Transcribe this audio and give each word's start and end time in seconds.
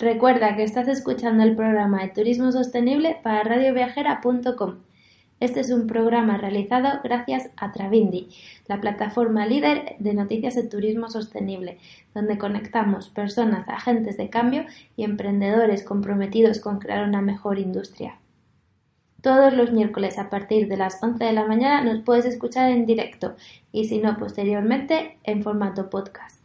Recuerda 0.00 0.54
que 0.54 0.62
estás 0.62 0.86
escuchando 0.86 1.42
el 1.42 1.56
programa 1.56 2.02
de 2.02 2.10
Turismo 2.10 2.52
Sostenible 2.52 3.18
para 3.20 3.42
radioviajera.com. 3.42 4.76
Este 5.40 5.58
es 5.58 5.70
un 5.70 5.88
programa 5.88 6.38
realizado 6.38 7.00
gracias 7.02 7.50
a 7.56 7.72
Travindi, 7.72 8.28
la 8.68 8.80
plataforma 8.80 9.44
líder 9.44 9.96
de 9.98 10.14
noticias 10.14 10.54
de 10.54 10.62
turismo 10.62 11.08
sostenible, 11.10 11.78
donde 12.14 12.38
conectamos 12.38 13.08
personas, 13.08 13.68
agentes 13.68 14.16
de 14.16 14.30
cambio 14.30 14.66
y 14.96 15.02
emprendedores 15.02 15.82
comprometidos 15.82 16.60
con 16.60 16.78
crear 16.78 17.02
una 17.02 17.20
mejor 17.20 17.58
industria. 17.58 18.20
Todos 19.20 19.52
los 19.52 19.72
miércoles 19.72 20.16
a 20.20 20.30
partir 20.30 20.68
de 20.68 20.76
las 20.76 21.02
11 21.02 21.24
de 21.24 21.32
la 21.32 21.44
mañana 21.44 21.82
nos 21.82 22.04
puedes 22.04 22.24
escuchar 22.24 22.70
en 22.70 22.86
directo 22.86 23.34
y 23.72 23.86
si 23.86 23.98
no 23.98 24.16
posteriormente 24.16 25.18
en 25.24 25.42
formato 25.42 25.90
podcast, 25.90 26.40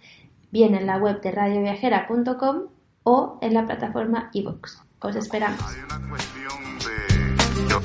bien 0.52 0.74
en 0.74 0.88
la 0.88 0.98
web 0.98 1.22
de 1.22 1.32
radioviajera.com 1.32 2.73
o 3.04 3.38
en 3.42 3.54
la 3.54 3.66
plataforma 3.66 4.30
iVoox. 4.34 4.78
Os 5.00 5.16
esperamos. 5.16 5.60
Hay 5.62 5.80
una 5.84 6.10
cuestión 6.10 6.80
de, 6.80 7.68
yo, 7.70 7.82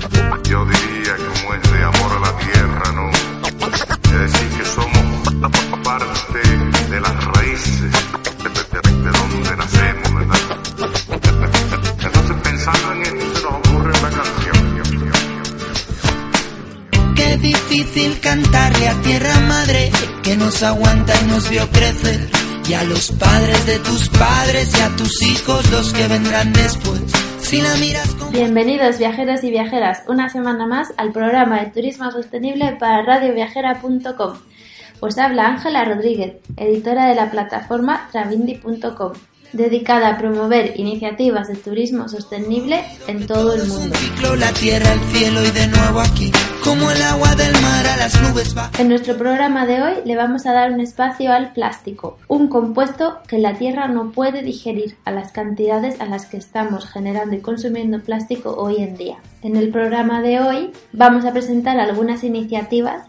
yo 0.49 0.65
diría 0.67 1.17
como 1.17 1.55
es 1.55 1.73
de 1.73 1.83
amor 1.85 2.13
a 2.17 2.21
la 2.21 2.39
tierra, 2.39 2.93
¿no? 2.93 3.11
Es 3.11 4.33
decir, 4.33 4.49
que 4.59 4.65
somos 4.65 5.05
parte 5.85 6.41
de 6.91 7.01
las 7.01 7.25
raíces 7.25 7.81
de, 7.83 7.89
de- 7.89 8.81
de- 8.81 9.03
de 9.03 9.11
donde 9.19 9.57
nacemos, 9.57 10.15
¿verdad? 10.15 10.39
Entonces 12.05 12.37
pensando 12.43 12.93
en 12.93 13.03
esto 13.03 13.35
se 13.35 13.43
nos 13.43 13.55
ocurre 13.55 13.91
una 13.99 14.11
canción. 14.11 14.59
Qué 17.15 17.37
difícil 17.39 18.21
cantarle 18.21 18.89
a 18.89 18.95
tierra 19.03 19.35
madre 19.49 19.91
que 20.23 20.37
nos 20.37 20.63
aguanta 20.63 21.13
y 21.21 21.25
nos 21.27 21.49
vio 21.51 21.69
crecer. 21.71 22.31
Y 22.69 22.75
a 22.75 22.85
los 22.85 23.11
padres 23.13 23.67
de 23.67 23.79
tus 23.79 24.11
padres 24.11 24.79
y 24.79 24.83
a 24.83 24.95
tus 24.95 25.23
hijos 25.23 25.71
los 25.71 25.91
que 25.95 26.07
vendrán 26.07 26.53
después. 26.53 27.01
Si 27.41 27.63
la 27.63 27.75
miras 27.77 28.15
con 28.15 28.31
Bienvenidos 28.31 28.99
viajeros 28.99 29.43
y 29.43 29.51
viajeras 29.51 30.03
una 30.07 30.29
semana 30.29 30.67
más 30.67 30.93
al 30.99 31.13
programa 31.13 31.61
de 31.61 31.71
turismo 31.71 32.11
sostenible 32.11 32.77
para 32.79 33.03
radioviajera.com. 33.05 34.35
Os 35.01 35.17
habla 35.17 35.47
Ángela 35.47 35.87
Rodríguez, 35.87 36.35
editora 36.59 37.07
de 37.07 37.15
la 37.15 37.31
plataforma 37.31 38.07
travindi.com, 38.13 39.13
dedicada 39.53 40.09
a 40.09 40.19
promover 40.19 40.79
iniciativas 40.79 41.49
de 41.49 41.57
turismo 41.57 42.09
sostenible 42.09 42.85
en 43.07 43.27
todo 43.27 43.55
el 43.55 43.63
un 43.63 43.69
mundo. 43.69 43.97
En 48.79 48.89
nuestro 48.89 49.17
programa 49.17 49.67
de 49.67 49.83
hoy 49.83 49.95
le 50.05 50.17
vamos 50.17 50.47
a 50.47 50.53
dar 50.53 50.73
un 50.73 50.81
espacio 50.81 51.33
al 51.33 51.53
plástico, 51.53 52.19
un 52.29 52.49
compuesto 52.49 53.19
que 53.27 53.39
la 53.39 53.55
Tierra 53.55 53.89
no 53.89 54.13
puede 54.13 54.43
digerir 54.43 54.97
a 55.05 55.11
las 55.11 55.33
cantidades 55.33 56.01
a 56.01 56.07
las 56.07 56.27
que 56.27 56.37
estamos 56.37 56.87
generando 56.87 57.37
y 57.37 57.41
consumiendo 57.41 58.01
plástico 58.01 58.55
hoy 58.57 58.77
en 58.77 58.97
día. 58.97 59.19
En 59.43 59.57
el 59.57 59.71
programa 59.71 60.21
de 60.21 60.41
hoy 60.41 60.73
vamos 60.93 61.25
a 61.25 61.33
presentar 61.33 61.79
algunas 61.79 62.25
iniciativas 62.25 63.05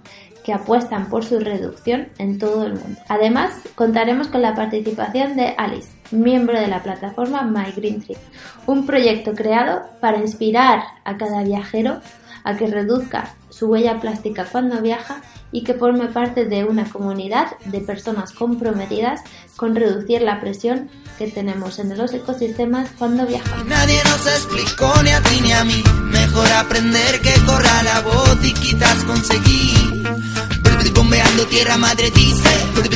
que 0.50 0.54
apuestan 0.56 1.10
por 1.10 1.24
su 1.24 1.40
reducción 1.40 2.08
en 2.18 2.40
todo 2.40 2.66
el 2.66 2.74
mundo. 2.74 3.00
Además, 3.08 3.52
contaremos 3.76 4.30
con 4.30 4.42
la 4.42 4.56
participación 4.56 5.36
de 5.36 5.54
Alice, 5.56 5.90
miembro 6.10 6.60
de 6.60 6.66
la 6.66 6.82
plataforma 6.82 7.44
My 7.44 7.72
Green 7.72 8.02
Trip, 8.02 8.18
un 8.66 8.88
proyecto 8.88 9.36
creado 9.36 9.82
para 10.02 10.18
inspirar 10.18 10.82
a 11.06 11.18
cada 11.18 11.44
viajero 11.44 12.02
a 12.44 12.58
que 12.58 12.66
reduzca 12.66 13.36
su 13.52 13.68
huella 13.68 14.00
plástica 14.00 14.46
cuando 14.46 14.82
viaja 14.82 15.22
y 15.52 15.64
que 15.64 15.76
forme 15.76 16.08
parte 16.08 16.46
de 16.46 16.64
una 16.64 16.90
comunidad 16.90 17.58
de 17.66 17.82
personas 17.82 18.32
comprometidas 18.32 19.22
con 19.56 19.76
reducir 19.76 20.22
la 20.22 20.40
presión 20.40 20.90
que 21.18 21.28
tenemos 21.28 21.80
en 21.80 21.98
los 21.98 22.14
ecosistemas 22.14 22.90
cuando 22.98 23.26
viajamos. 23.26 23.68
Nadie 23.68 24.00
nos 24.06 24.26
explicó 24.26 24.92
ni 25.04 25.12
a 25.12 25.22
ti 25.22 25.42
ni 25.42 25.52
a 25.52 25.64
mí. 25.64 25.84
Mejor 26.06 26.48
aprender 26.54 27.20
que 27.22 27.34
corra 27.46 27.84
la 27.84 28.02
voz 28.02 28.38
y 28.44 28.54
quizás 28.54 29.04
conseguir. 29.04 30.39
Bombeando 30.94 31.46
tierra 31.48 31.78
madre 31.78 32.10
dice, 32.12 32.50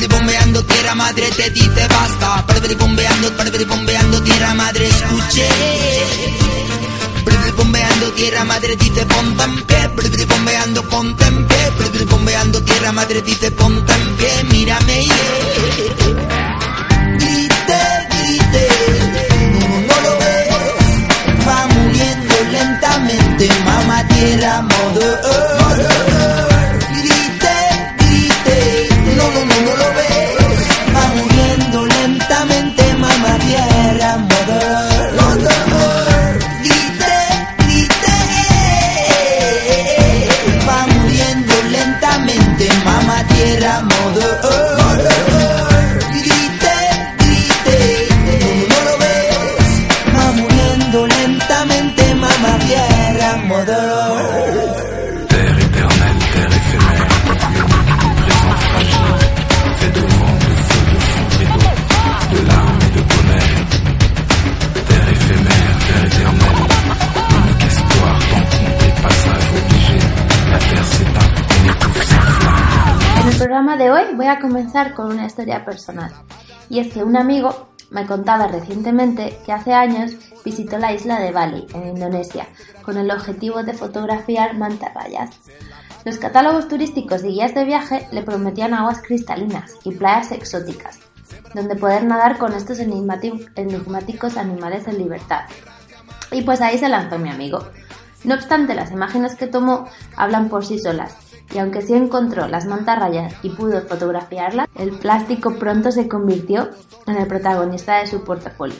bombeando 0.08 0.62
tierra 0.64 0.94
madre 0.94 1.30
te 1.36 1.50
dice 1.50 1.86
basta. 1.88 2.44
Bombeando, 2.78 3.30
bombeando 3.66 4.22
tierra 4.22 4.54
madre 4.54 4.88
escuché. 4.88 5.48
Brr, 7.24 7.52
Bombeando 7.56 8.12
tierra 8.12 8.44
madre 8.44 8.76
dice 8.76 9.04
ponte 9.06 9.42
en 9.44 9.62
pie, 9.64 10.26
bombeando 10.26 10.82
ponte 10.88 11.24
en 11.24 11.46
pie, 11.46 12.04
bombeando 12.10 12.62
tierra 12.62 12.92
madre 12.92 13.22
dice 13.22 13.50
ponte 13.50 13.92
en 13.92 14.16
pie, 14.16 14.44
mírame 14.50 15.04
yeah. 15.04 15.14
Grite, 17.18 17.80
grite, 18.10 18.68
no, 19.60 19.68
no 19.88 20.00
lo 20.00 20.18
ves, 20.18 21.46
va 21.46 21.66
muriendo 21.68 22.34
lentamente, 22.52 23.48
mamá 23.64 24.06
tierra, 24.08 24.62
mother. 24.62 26.53
No, 29.34 29.44
no 29.44 29.76
lo 29.76 29.83
voy 74.14 74.26
a 74.26 74.40
comenzar 74.40 74.94
con 74.94 75.12
una 75.12 75.26
historia 75.26 75.64
personal. 75.64 76.12
Y 76.68 76.78
es 76.78 76.92
que 76.92 77.04
un 77.04 77.16
amigo 77.16 77.68
me 77.90 78.06
contaba 78.06 78.48
recientemente 78.48 79.38
que 79.44 79.52
hace 79.52 79.72
años 79.72 80.16
visitó 80.44 80.78
la 80.78 80.92
isla 80.92 81.20
de 81.20 81.30
Bali, 81.30 81.66
en 81.74 81.88
Indonesia, 81.88 82.46
con 82.82 82.96
el 82.96 83.10
objetivo 83.10 83.62
de 83.62 83.74
fotografiar 83.74 84.56
mantarrayas. 84.56 85.30
Los 86.04 86.18
catálogos 86.18 86.68
turísticos 86.68 87.24
y 87.24 87.28
guías 87.28 87.54
de 87.54 87.64
viaje 87.64 88.08
le 88.12 88.22
prometían 88.22 88.74
aguas 88.74 89.00
cristalinas 89.00 89.74
y 89.84 89.94
playas 89.94 90.32
exóticas, 90.32 90.98
donde 91.54 91.76
poder 91.76 92.04
nadar 92.04 92.36
con 92.36 92.52
estos 92.52 92.78
enigmáticos 92.78 94.36
animales 94.36 94.86
en 94.86 94.98
libertad. 94.98 95.44
Y 96.30 96.42
pues 96.42 96.60
ahí 96.60 96.78
se 96.78 96.88
lanzó 96.88 97.18
mi 97.18 97.30
amigo. 97.30 97.60
No 98.24 98.34
obstante, 98.34 98.74
las 98.74 98.90
imágenes 98.90 99.34
que 99.34 99.46
tomó 99.46 99.86
hablan 100.16 100.48
por 100.48 100.64
sí 100.64 100.78
solas, 100.78 101.16
y 101.52 101.58
aunque 101.58 101.82
sí 101.82 101.94
encontró 101.94 102.48
las 102.48 102.66
mantarrayas 102.66 103.34
y 103.42 103.50
pudo 103.50 103.82
fotografiarlas, 103.82 104.68
el 104.76 104.92
plástico 104.92 105.54
pronto 105.56 105.92
se 105.92 106.08
convirtió 106.08 106.70
en 107.06 107.16
el 107.16 107.26
protagonista 107.26 107.98
de 107.98 108.06
su 108.06 108.24
portafolio. 108.24 108.76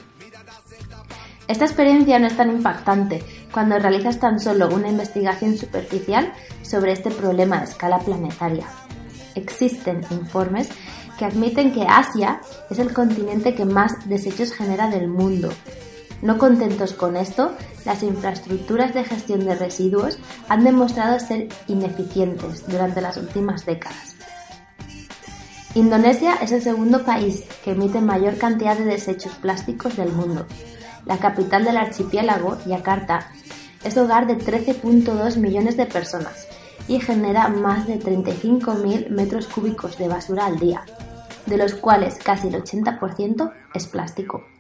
Esta 1.47 1.67
experiencia 1.67 2.19
no 2.19 2.27
es 2.27 2.37
tan 2.37 2.51
impactante 2.51 3.23
cuando 3.53 3.79
realizas 3.79 4.19
tan 4.19 4.41
solo 4.41 4.69
una 4.69 4.89
investigación 4.89 5.59
superficial 5.59 6.33
sobre 6.63 6.93
este 6.93 7.11
problema 7.11 7.59
a 7.59 7.65
escala 7.65 7.99
planetaria. 7.99 8.67
Existen 9.35 10.01
informes 10.11 10.71
que 11.19 11.27
admiten 11.27 11.73
que 11.73 11.87
Asia 11.87 12.41
es 12.71 12.79
el 12.79 12.93
continente 12.93 13.55
que 13.55 13.65
más 13.65 14.09
desechos 14.09 14.53
genera 14.53 14.89
del 14.89 15.09
mundo. 15.09 15.51
No 16.25 16.39
contentos 16.39 16.94
con 16.94 17.19
esto, 17.19 17.53
las 17.85 18.03
infraestructuras 18.03 18.94
de 18.94 19.05
gestión 19.05 19.44
de 19.44 19.56
residuos 19.56 20.19
han 20.49 20.65
demostrado 20.65 21.21
ser 21.21 21.49
ineficientes 21.67 22.67
durante 22.67 23.03
las 23.03 23.19
últimas 23.19 23.67
décadas. 23.67 24.17
Indonesia 25.75 26.37
es 26.41 26.50
el 26.53 26.62
segundo 26.62 27.05
país 27.05 27.44
que 27.62 27.73
emite 27.73 28.00
mayor 28.00 28.38
cantidad 28.38 28.75
de 28.75 28.87
desechos 28.87 29.35
plásticos 29.35 29.99
del 29.99 30.12
mundo. 30.12 30.47
La 31.05 31.19
capital 31.19 31.62
del 31.62 31.76
archipiélago, 31.76 32.56
Yakarta, 32.65 33.31
es 33.85 33.94
hogar 33.99 34.26
de 34.26 34.38
13.2 34.38 35.37
millones 35.37 35.76
de 35.76 35.85
personas 35.85 36.49
y 36.88 37.00
genera 37.00 37.49
más 37.49 37.87
de 37.87 38.00
35.000 38.00 39.11
metros 39.11 39.47
cúbicos 39.47 39.99
de 39.99 40.09
basura 40.09 40.47
al 40.47 40.59
día, 40.59 40.87
de 41.44 41.59
los 41.59 41.75
cuales 41.75 42.17
casi 42.17 42.49
el 42.49 42.55
80% 42.55 43.53
es 43.75 43.87
plástico. 43.87 44.54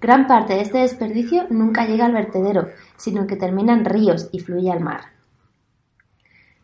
Gran 0.00 0.26
parte 0.26 0.54
de 0.54 0.62
este 0.62 0.78
desperdicio 0.78 1.46
nunca 1.50 1.86
llega 1.86 2.06
al 2.06 2.12
vertedero, 2.12 2.68
sino 2.96 3.26
que 3.26 3.36
termina 3.36 3.72
en 3.72 3.84
ríos 3.84 4.28
y 4.32 4.40
fluye 4.40 4.70
al 4.70 4.80
mar. 4.80 5.12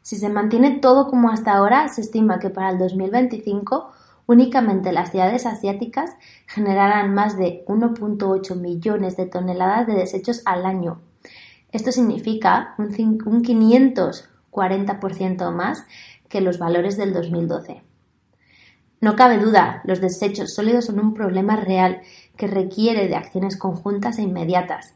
Si 0.02 0.16
se 0.16 0.28
mantiene 0.28 0.78
todo 0.80 1.08
como 1.08 1.30
hasta 1.30 1.52
ahora, 1.52 1.88
se 1.88 2.00
estima 2.00 2.38
que 2.38 2.50
para 2.50 2.70
el 2.70 2.78
2025 2.78 3.92
Únicamente 4.26 4.92
las 4.92 5.10
ciudades 5.10 5.46
asiáticas 5.46 6.12
generarán 6.46 7.12
más 7.12 7.36
de 7.36 7.64
1.8 7.66 8.54
millones 8.56 9.16
de 9.16 9.26
toneladas 9.26 9.84
de 9.86 9.94
desechos 9.94 10.42
al 10.44 10.64
año. 10.64 11.00
Esto 11.72 11.90
significa 11.90 12.76
un, 12.78 12.94
un 13.26 13.42
540% 13.42 15.52
más 15.52 15.84
que 16.28 16.40
los 16.40 16.58
valores 16.58 16.96
del 16.96 17.12
2012. 17.12 17.82
No 19.00 19.16
cabe 19.16 19.38
duda, 19.38 19.82
los 19.84 20.00
desechos 20.00 20.54
sólidos 20.54 20.84
son 20.84 21.00
un 21.00 21.14
problema 21.14 21.56
real 21.56 22.02
que 22.42 22.48
requiere 22.48 23.06
de 23.06 23.14
acciones 23.14 23.56
conjuntas 23.56 24.18
e 24.18 24.22
inmediatas. 24.22 24.94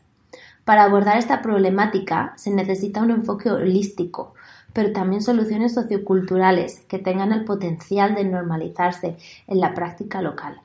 Para 0.65 0.83
abordar 0.83 1.17
esta 1.17 1.43
problemática 1.43 2.33
se 2.35 2.51
necesita 2.51 3.01
un 3.01 3.13
enfoque 3.13 3.53
holístico, 3.53 4.35
pero 4.73 4.91
también 4.91 5.23
soluciones 5.23 5.73
socioculturales 5.75 6.81
que 6.89 6.99
tengan 6.99 7.31
el 7.31 7.45
potencial 7.45 8.17
de 8.17 8.25
normalizarse 8.25 9.17
en 9.47 9.61
la 9.61 9.75
práctica 9.75 10.21
local. 10.23 10.61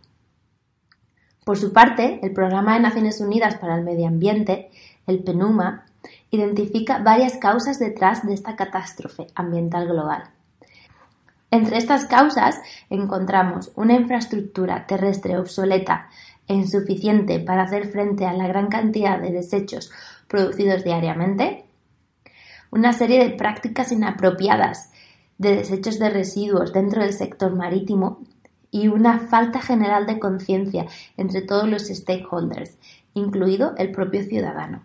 Por 1.45 1.59
su 1.59 1.71
parte, 1.71 2.19
el 2.23 2.33
Programa 2.33 2.73
de 2.73 2.79
Naciones 2.79 3.21
Unidas 3.21 3.57
para 3.57 3.75
el 3.75 3.83
Medio 3.83 4.07
Ambiente, 4.07 4.71
el 5.05 5.19
PNUMA, 5.19 5.85
identifica 6.31 6.97
varias 6.97 7.37
causas 7.37 7.77
detrás 7.77 8.25
de 8.25 8.33
esta 8.33 8.55
catástrofe 8.55 9.27
ambiental 9.35 9.87
global. 9.87 10.23
Entre 11.51 11.77
estas 11.77 12.05
causas 12.05 12.61
encontramos 12.89 13.73
una 13.75 13.93
infraestructura 13.93 14.87
terrestre 14.87 15.37
obsoleta 15.37 16.09
e 16.47 16.53
insuficiente 16.53 17.39
para 17.39 17.63
hacer 17.63 17.89
frente 17.91 18.25
a 18.25 18.33
la 18.33 18.47
gran 18.47 18.67
cantidad 18.67 19.19
de 19.19 19.31
desechos 19.31 19.91
producidos 20.29 20.85
diariamente, 20.85 21.65
una 22.71 22.93
serie 22.93 23.19
de 23.19 23.35
prácticas 23.35 23.91
inapropiadas 23.91 24.91
de 25.37 25.57
desechos 25.57 25.99
de 25.99 26.09
residuos 26.09 26.71
dentro 26.71 27.01
del 27.01 27.13
sector 27.13 27.53
marítimo 27.53 28.21
y 28.71 28.87
una 28.87 29.19
falta 29.19 29.59
general 29.59 30.05
de 30.07 30.19
conciencia 30.19 30.85
entre 31.17 31.41
todos 31.41 31.67
los 31.67 31.87
stakeholders, 31.87 32.77
incluido 33.13 33.75
el 33.77 33.91
propio 33.91 34.23
ciudadano. 34.23 34.83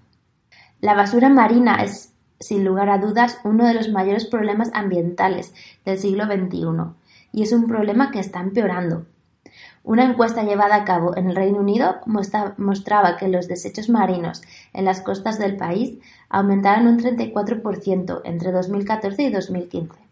La 0.81 0.95
basura 0.95 1.29
marina 1.29 1.77
es, 1.85 2.13
sin 2.41 2.65
lugar 2.65 2.89
a 2.91 2.99
dudas, 2.99 3.39
uno 3.45 3.67
de 3.67 3.75
los 3.75 3.89
mayores 3.89 4.27
problemas 4.27 4.71
ambientales 4.75 5.53
del 5.85 5.99
siglo 5.99 6.25
XXI 6.27 6.95
y 7.33 7.43
es 7.43 7.53
un 7.53 7.67
problema 7.67 8.11
que 8.11 8.21
está 8.21 8.41
empeorando. 8.41 9.07
Una 9.85 10.05
encuesta 10.05 10.43
llevada 10.43 10.75
a 10.75 10.85
cabo 10.85 11.17
en 11.17 11.29
el 11.29 11.37
Reino 11.37 11.61
Unido 11.61 12.01
mostraba 12.07 13.17
que 13.17 13.29
los 13.29 13.47
desechos 13.47 13.89
marinos 13.89 14.43
en 14.73 14.85
las 14.85 15.01
costas 15.01 15.39
del 15.39 15.57
país 15.57 15.99
aumentaron 16.29 16.89
un 16.89 16.99
34% 16.99 18.23
entre 18.25 18.53
2014 18.53 19.23
y 19.23 19.31
2015. 19.31 20.06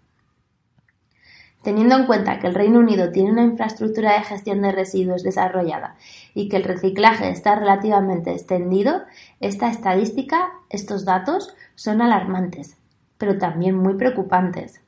Teniendo 1.65 1.97
en 1.97 2.05
cuenta 2.05 2.39
que 2.39 2.47
el 2.47 2.55
Reino 2.55 2.79
Unido 2.79 3.11
tiene 3.11 3.33
una 3.33 3.43
infraestructura 3.43 4.13
de 4.13 4.25
gestión 4.25 4.61
de 4.61 4.71
residuos 4.71 5.23
desarrollada 5.23 5.97
y 6.35 6.51
que 6.51 6.57
el 6.57 6.65
reciclaje 6.65 7.31
está 7.31 7.55
relativamente 7.55 8.33
extendido, 8.33 9.03
esta 9.41 9.71
estadística, 9.71 10.53
estos 10.69 11.07
datos, 11.07 11.57
son 11.75 12.03
alarmantes, 12.03 12.77
pero 13.17 13.39
también 13.39 13.79
muy 13.79 13.95
preocupantes. 13.95 14.83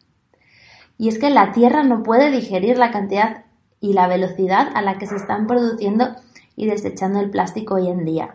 Y 0.98 1.08
es 1.08 1.18
que 1.18 1.30
la 1.30 1.52
Tierra 1.52 1.82
no 1.82 2.02
puede 2.02 2.30
digerir 2.30 2.76
la 2.76 2.90
cantidad 2.90 3.46
y 3.80 3.94
la 3.94 4.06
velocidad 4.06 4.68
a 4.74 4.82
la 4.82 4.98
que 4.98 5.06
se 5.06 5.16
están 5.16 5.46
produciendo 5.46 6.14
y 6.56 6.66
desechando 6.66 7.20
el 7.20 7.30
plástico 7.30 7.76
hoy 7.76 7.88
en 7.88 8.04
día. 8.04 8.34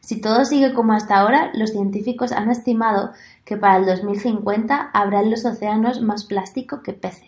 Si 0.00 0.20
todo 0.20 0.44
sigue 0.44 0.72
como 0.72 0.92
hasta 0.92 1.16
ahora, 1.16 1.50
los 1.54 1.70
científicos 1.70 2.30
han 2.30 2.48
estimado 2.48 3.10
que 3.44 3.56
para 3.56 3.78
el 3.78 3.86
2050 3.86 4.90
habrá 4.92 5.20
en 5.20 5.32
los 5.32 5.44
océanos 5.44 6.00
más 6.00 6.24
plástico 6.24 6.80
que 6.84 6.92
peces. 6.92 7.25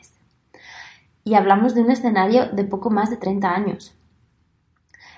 Y 1.28 1.34
hablamos 1.34 1.74
de 1.74 1.82
un 1.82 1.90
escenario 1.90 2.46
de 2.52 2.64
poco 2.64 2.88
más 2.88 3.10
de 3.10 3.18
30 3.18 3.54
años. 3.54 3.94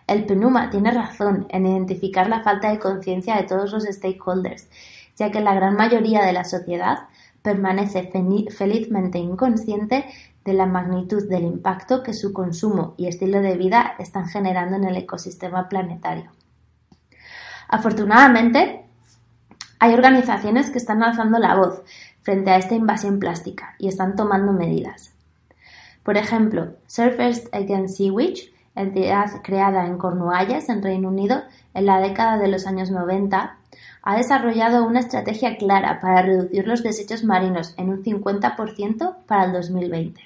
El 0.09 0.27
PNUMA 0.27 0.69
tiene 0.69 0.91
razón 0.91 1.47
en 1.51 1.67
identificar 1.67 2.29
la 2.29 2.43
falta 2.43 2.69
de 2.69 2.81
conciencia 2.81 3.37
de 3.37 3.45
todos 3.45 3.71
los 3.71 3.85
stakeholders, 3.85 4.67
ya 5.15 5.31
que 5.31 5.41
la 5.41 5.55
gran 5.55 5.77
mayoría 5.77 6.25
de 6.25 6.33
la 6.33 6.43
sociedad 6.43 7.07
permanece 7.43 8.11
felizmente 8.51 9.19
inconsciente 9.21 10.05
de 10.45 10.53
la 10.53 10.67
magnitud 10.67 11.29
del 11.29 11.45
impacto 11.45 12.03
que 12.03 12.13
su 12.13 12.33
consumo 12.33 12.95
y 12.97 13.07
estilo 13.07 13.41
de 13.41 13.57
vida 13.57 13.95
están 14.01 14.27
generando 14.27 14.75
en 14.75 14.87
el 14.87 14.97
ecosistema 14.97 15.69
planetario. 15.69 16.33
Afortunadamente, 17.69 18.85
hay 19.79 19.95
organizaciones 19.95 20.71
que 20.71 20.79
están 20.79 21.05
alzando 21.05 21.39
la 21.39 21.55
voz 21.55 21.83
frente 22.23 22.51
a 22.51 22.57
esta 22.57 22.75
invasión 22.75 23.21
plástica 23.21 23.77
y 23.79 23.87
están 23.87 24.17
tomando 24.17 24.53
medidas. 24.53 25.15
Por 26.03 26.17
ejemplo, 26.17 26.75
Surfers 26.87 27.49
Against 27.53 27.97
Sewage, 27.97 28.53
entidad 28.75 29.43
creada 29.43 29.87
en 29.87 29.99
Cornualles, 29.99 30.69
en 30.69 30.83
Reino 30.83 31.09
Unido, 31.09 31.43
en 31.75 31.87
la 31.87 32.01
década 32.01 32.39
de 32.39 32.49
los 32.49 32.67
años 32.67 32.91
90, 32.91 33.57
ha 34.03 34.17
desarrollado 34.17 34.85
una 34.85 35.01
estrategia 35.01 35.57
clara 35.57 36.01
para 36.01 36.23
reducir 36.23 36.67
los 36.67 36.83
desechos 36.83 37.23
marinos 37.23 37.75
en 37.77 37.91
un 37.91 38.03
50% 38.03 39.17
para 39.27 39.45
el 39.45 39.53
2020. 39.53 40.21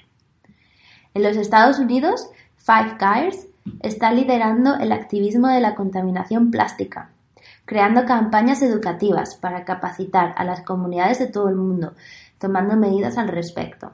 En 1.13 1.23
los 1.23 1.37
Estados 1.37 1.79
Unidos, 1.79 2.29
Five 2.57 2.97
Guys 2.99 3.47
está 3.81 4.11
liderando 4.11 4.75
el 4.75 4.91
activismo 4.91 5.47
de 5.47 5.59
la 5.59 5.75
contaminación 5.75 6.51
plástica, 6.51 7.09
creando 7.65 8.05
campañas 8.05 8.61
educativas 8.61 9.35
para 9.35 9.65
capacitar 9.65 10.33
a 10.37 10.43
las 10.45 10.61
comunidades 10.61 11.19
de 11.19 11.27
todo 11.27 11.49
el 11.49 11.55
mundo, 11.55 11.93
tomando 12.37 12.75
medidas 12.75 13.17
al 13.17 13.27
respecto. 13.27 13.91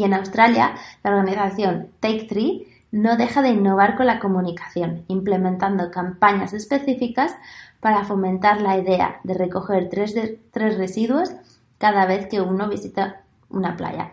Y 0.00 0.04
en 0.04 0.14
Australia, 0.14 0.76
la 1.04 1.10
organización 1.10 1.90
Take 2.00 2.24
Three 2.24 2.66
no 2.90 3.18
deja 3.18 3.42
de 3.42 3.50
innovar 3.50 3.98
con 3.98 4.06
la 4.06 4.18
comunicación, 4.18 5.04
implementando 5.08 5.90
campañas 5.90 6.54
específicas 6.54 7.36
para 7.80 8.04
fomentar 8.04 8.62
la 8.62 8.78
idea 8.78 9.20
de 9.24 9.34
recoger 9.34 9.90
tres, 9.90 10.14
tres 10.52 10.78
residuos 10.78 11.32
cada 11.76 12.06
vez 12.06 12.28
que 12.28 12.40
uno 12.40 12.70
visita 12.70 13.20
una 13.50 13.76
playa. 13.76 14.12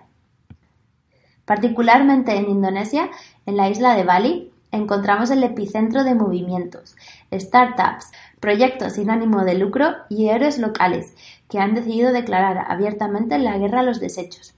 Particularmente 1.46 2.36
en 2.36 2.50
Indonesia, 2.50 3.10
en 3.46 3.56
la 3.56 3.70
isla 3.70 3.96
de 3.96 4.04
Bali, 4.04 4.52
encontramos 4.74 5.32
el 5.32 5.42
epicentro 5.42 6.04
de 6.04 6.16
movimientos, 6.16 6.98
startups, 7.32 8.12
proyectos 8.42 8.92
sin 8.92 9.10
ánimo 9.10 9.46
de 9.46 9.54
lucro 9.58 9.96
y 10.10 10.28
héroes 10.28 10.58
locales 10.58 11.14
que 11.48 11.60
han 11.60 11.76
decidido 11.76 12.12
declarar 12.12 12.66
abiertamente 12.68 13.40
la 13.40 13.58
guerra 13.58 13.80
a 13.80 13.84
los 13.84 14.02
desechos. 14.02 14.57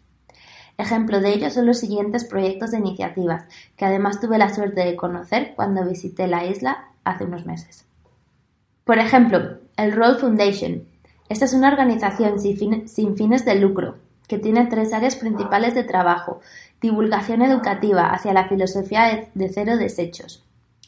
Ejemplo 0.80 1.20
de 1.20 1.34
ello 1.34 1.50
son 1.50 1.66
los 1.66 1.78
siguientes 1.78 2.24
proyectos 2.24 2.72
de 2.72 2.78
iniciativas, 2.78 3.44
que 3.76 3.84
además 3.84 4.22
tuve 4.22 4.38
la 4.38 4.56
suerte 4.56 4.80
de 4.86 4.96
conocer 4.96 5.52
cuando 5.54 5.84
visité 5.84 6.26
la 6.26 6.46
isla 6.46 6.86
hace 7.04 7.26
unos 7.26 7.46
meses. 7.46 7.86
Por 8.86 8.98
ejemplo, 8.98 9.58
el 9.76 9.92
Roll 9.92 10.16
Foundation. 10.16 10.86
Esta 11.28 11.44
es 11.44 11.54
una 11.54 11.68
organización 11.68 12.40
sin 12.40 13.18
fines 13.18 13.44
de 13.44 13.56
lucro 13.56 13.98
que 14.30 14.38
tiene 14.38 14.68
tres 14.68 14.94
áreas 14.94 15.18
principales 15.18 15.76
de 15.76 15.84
trabajo. 15.84 16.40
Divulgación 16.80 17.42
educativa 17.42 18.12
hacia 18.12 18.32
la 18.32 18.48
filosofía 18.48 19.28
de 19.34 19.50
cero 19.50 19.76
desechos, 19.76 20.46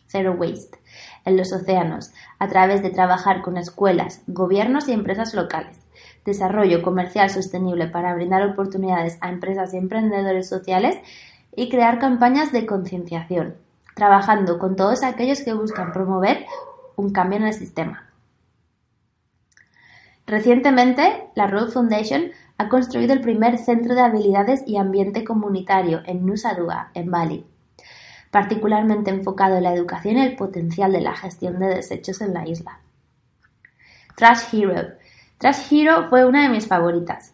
zero 0.08 0.38
waste, 0.40 0.80
en 1.26 1.36
los 1.36 1.52
océanos, 1.52 2.14
a 2.40 2.48
través 2.48 2.82
de 2.82 2.92
trabajar 2.92 3.42
con 3.42 3.58
escuelas, 3.58 4.22
gobiernos 4.28 4.88
y 4.88 4.94
empresas 4.94 5.34
locales. 5.34 5.81
Desarrollo 6.26 6.82
comercial 6.82 7.30
sostenible 7.30 7.88
para 7.88 8.14
brindar 8.14 8.48
oportunidades 8.48 9.18
a 9.22 9.30
empresas 9.30 9.74
y 9.74 9.78
emprendedores 9.78 10.48
sociales 10.48 10.98
y 11.56 11.70
crear 11.70 12.00
campañas 12.00 12.52
de 12.52 12.66
concienciación, 12.66 13.56
trabajando 13.96 14.60
con 14.60 14.76
todos 14.76 15.04
aquellos 15.04 15.42
que 15.42 15.54
buscan 15.54 15.92
promover 15.92 16.46
un 16.96 17.12
cambio 17.12 17.40
en 17.40 17.48
el 17.48 17.54
sistema. 17.54 18.08
Recientemente, 20.28 21.28
la 21.36 21.48
Road 21.48 21.72
Foundation 21.72 22.32
ha 22.58 22.70
construido 22.70 23.14
el 23.14 23.22
primer 23.22 23.58
centro 23.58 23.96
de 23.96 24.02
habilidades 24.02 24.64
y 24.68 24.78
ambiente 24.78 25.24
comunitario 25.24 26.02
en 26.06 26.26
Nusa 26.26 26.54
Dua, 26.54 26.92
en 26.94 27.10
Bali, 27.10 27.46
particularmente 28.30 29.10
enfocado 29.10 29.58
en 29.58 29.64
la 29.64 29.74
educación 29.74 30.18
y 30.18 30.22
el 30.22 30.36
potencial 30.36 30.92
de 30.92 31.02
la 31.02 31.16
gestión 31.16 31.60
de 31.60 31.68
desechos 31.68 32.22
en 32.22 32.34
la 32.34 32.48
isla. 32.48 32.80
Trash 34.16 34.54
Hero. 34.54 35.01
Trash 35.42 35.74
Hero 35.74 36.06
fue 36.08 36.24
una 36.24 36.44
de 36.44 36.50
mis 36.50 36.68
favoritas, 36.68 37.34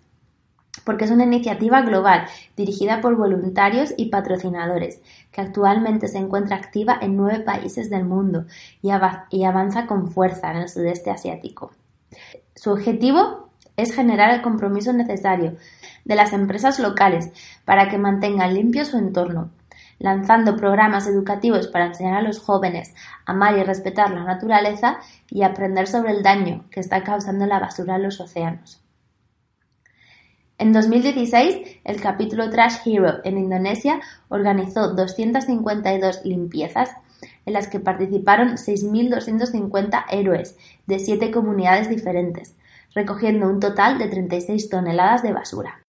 porque 0.86 1.04
es 1.04 1.12
una 1.12 1.26
iniciativa 1.26 1.82
global 1.82 2.26
dirigida 2.56 3.02
por 3.02 3.18
voluntarios 3.18 3.94
y 3.98 4.06
patrocinadores, 4.06 5.02
que 5.30 5.42
actualmente 5.42 6.08
se 6.08 6.18
encuentra 6.18 6.56
activa 6.56 6.98
en 7.02 7.18
nueve 7.18 7.42
países 7.42 7.90
del 7.90 8.06
mundo 8.06 8.46
y, 8.82 8.92
avanza 8.92 9.88
con 9.88 10.10
fuerza 10.10 10.52
en 10.52 10.58
el 10.60 10.70
sudeste 10.70 11.12
asiático. 11.12 11.74
Su 12.56 12.72
objetivo 12.72 13.50
es 13.76 13.94
generar 13.94 14.34
el 14.34 14.42
compromiso 14.42 14.94
necesario 14.94 15.58
de 16.06 16.16
las 16.16 16.32
empresas 16.32 16.80
locales 16.80 17.32
para 17.66 17.90
que 17.90 17.98
mantengan 17.98 18.54
limpio 18.54 18.86
su 18.86 18.98
entorno, 18.98 19.50
lanzando 20.00 20.56
programas 20.56 21.08
educativos 21.08 21.68
para 21.68 21.88
enseñar 21.88 22.16
a 22.16 22.22
los 22.22 22.40
jóvenes 22.40 22.94
a 23.26 23.32
amar 23.32 23.58
y 23.58 23.64
respetar 23.64 24.12
la 24.12 24.24
naturaleza 24.24 25.00
y 25.30 25.44
aprender 25.44 25.88
sobre 25.88 26.12
el 26.12 26.24
daño 26.24 26.66
que 26.70 26.80
está 26.80 27.04
causando 27.04 27.46
la 27.46 27.60
basura 27.60 27.96
en 27.96 28.04
los 28.04 28.20
océanos. 28.20 28.82
En 30.60 30.74
2016, 30.74 31.82
el 31.84 32.02
capítulo 32.02 32.50
Trash 32.50 32.78
Hero 32.86 33.20
en 33.24 33.38
Indonesia 33.38 34.02
organizó 34.30 34.94
252 34.94 36.26
limpiezas 36.26 36.90
en 37.46 37.54
las 37.54 37.68
que 37.68 37.80
participaron 37.80 38.58
6.250 38.58 40.06
héroes 40.10 40.58
de 40.88 41.00
siete 41.00 41.32
comunidades 41.32 41.90
diferentes, 41.90 42.56
recogiendo 42.94 43.48
un 43.48 43.60
total 43.60 44.00
de 44.00 44.08
36 44.08 44.70
toneladas 44.70 45.22
de 45.22 45.34
basura. 45.34 45.84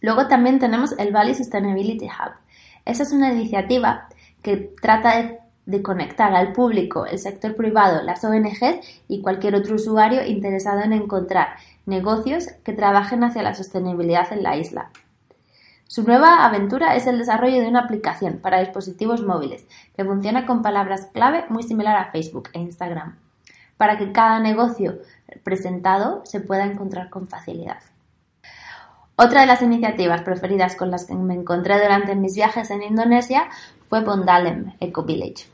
Luego 0.00 0.28
también 0.28 0.58
tenemos 0.60 0.92
el 0.98 1.12
Valley 1.12 1.34
Sustainability 1.34 2.06
Hub. 2.06 2.34
Esa 2.88 3.02
es 3.02 3.12
una 3.12 3.30
iniciativa 3.30 4.08
que 4.42 4.56
trata 4.80 5.38
de, 5.66 5.82
conectar 5.82 6.34
al 6.34 6.54
público, 6.54 7.04
el 7.04 7.18
sector 7.18 7.54
privado, 7.54 8.02
las 8.02 8.24
ONGs 8.24 9.04
y 9.08 9.20
cualquier 9.20 9.54
otro 9.54 9.74
usuario 9.74 10.24
interesado 10.24 10.80
en 10.80 10.94
encontrar 10.94 11.48
negocios 11.84 12.46
que 12.64 12.72
trabajen 12.72 13.22
hacia 13.24 13.42
la 13.42 13.54
sostenibilidad 13.54 14.32
en 14.32 14.42
la 14.42 14.56
isla. 14.56 14.90
Su 15.86 16.02
nueva 16.04 16.46
aventura 16.46 16.96
es 16.96 17.06
el 17.06 17.18
desarrollo 17.18 17.60
de 17.60 17.68
una 17.68 17.80
aplicación 17.80 18.38
para 18.38 18.60
dispositivos 18.60 19.22
móviles 19.22 19.66
que 19.94 20.06
funciona 20.06 20.46
con 20.46 20.62
palabras 20.62 21.10
clave 21.12 21.44
muy 21.50 21.64
similar 21.64 21.96
a 21.96 22.10
Facebook 22.10 22.48
e 22.54 22.60
Instagram, 22.60 23.18
para 23.76 23.98
que 23.98 24.12
cada 24.12 24.40
negocio 24.40 24.98
presentado 25.44 26.22
se 26.24 26.40
pueda 26.40 26.64
encontrar 26.64 27.10
con 27.10 27.28
facilidad. 27.28 27.82
Otra 29.20 29.40
de 29.40 29.48
las 29.48 29.62
iniciativas 29.62 30.22
preferidas 30.22 30.76
con 30.76 30.92
las 30.92 31.04
que 31.04 31.14
me 31.16 31.34
encontré 31.34 31.82
durante 31.82 32.14
mis 32.14 32.36
viajes 32.36 32.70
en 32.70 32.84
Indonesia 32.84 33.48
fue 33.88 34.04
Bondalem 34.04 34.74
Eco 34.78 35.02
Village. 35.02 35.46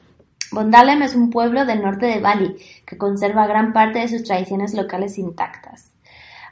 Bondalem 0.52 1.00
es 1.00 1.14
un 1.14 1.30
pueblo 1.30 1.64
del 1.64 1.80
norte 1.80 2.04
de 2.04 2.20
Bali 2.20 2.56
que 2.84 2.98
conserva 2.98 3.46
gran 3.46 3.72
parte 3.72 4.00
de 4.00 4.08
sus 4.08 4.24
tradiciones 4.24 4.74
locales 4.74 5.16
intactas. 5.16 5.92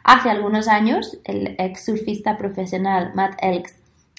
Hace 0.04 0.31
algunos 0.31 0.69
años, 0.69 1.19
el 1.25 1.54
ex 1.59 1.85
surfista 1.85 2.38
profesional 2.38 3.12
Matt 3.14 3.35
Elks 3.42 3.75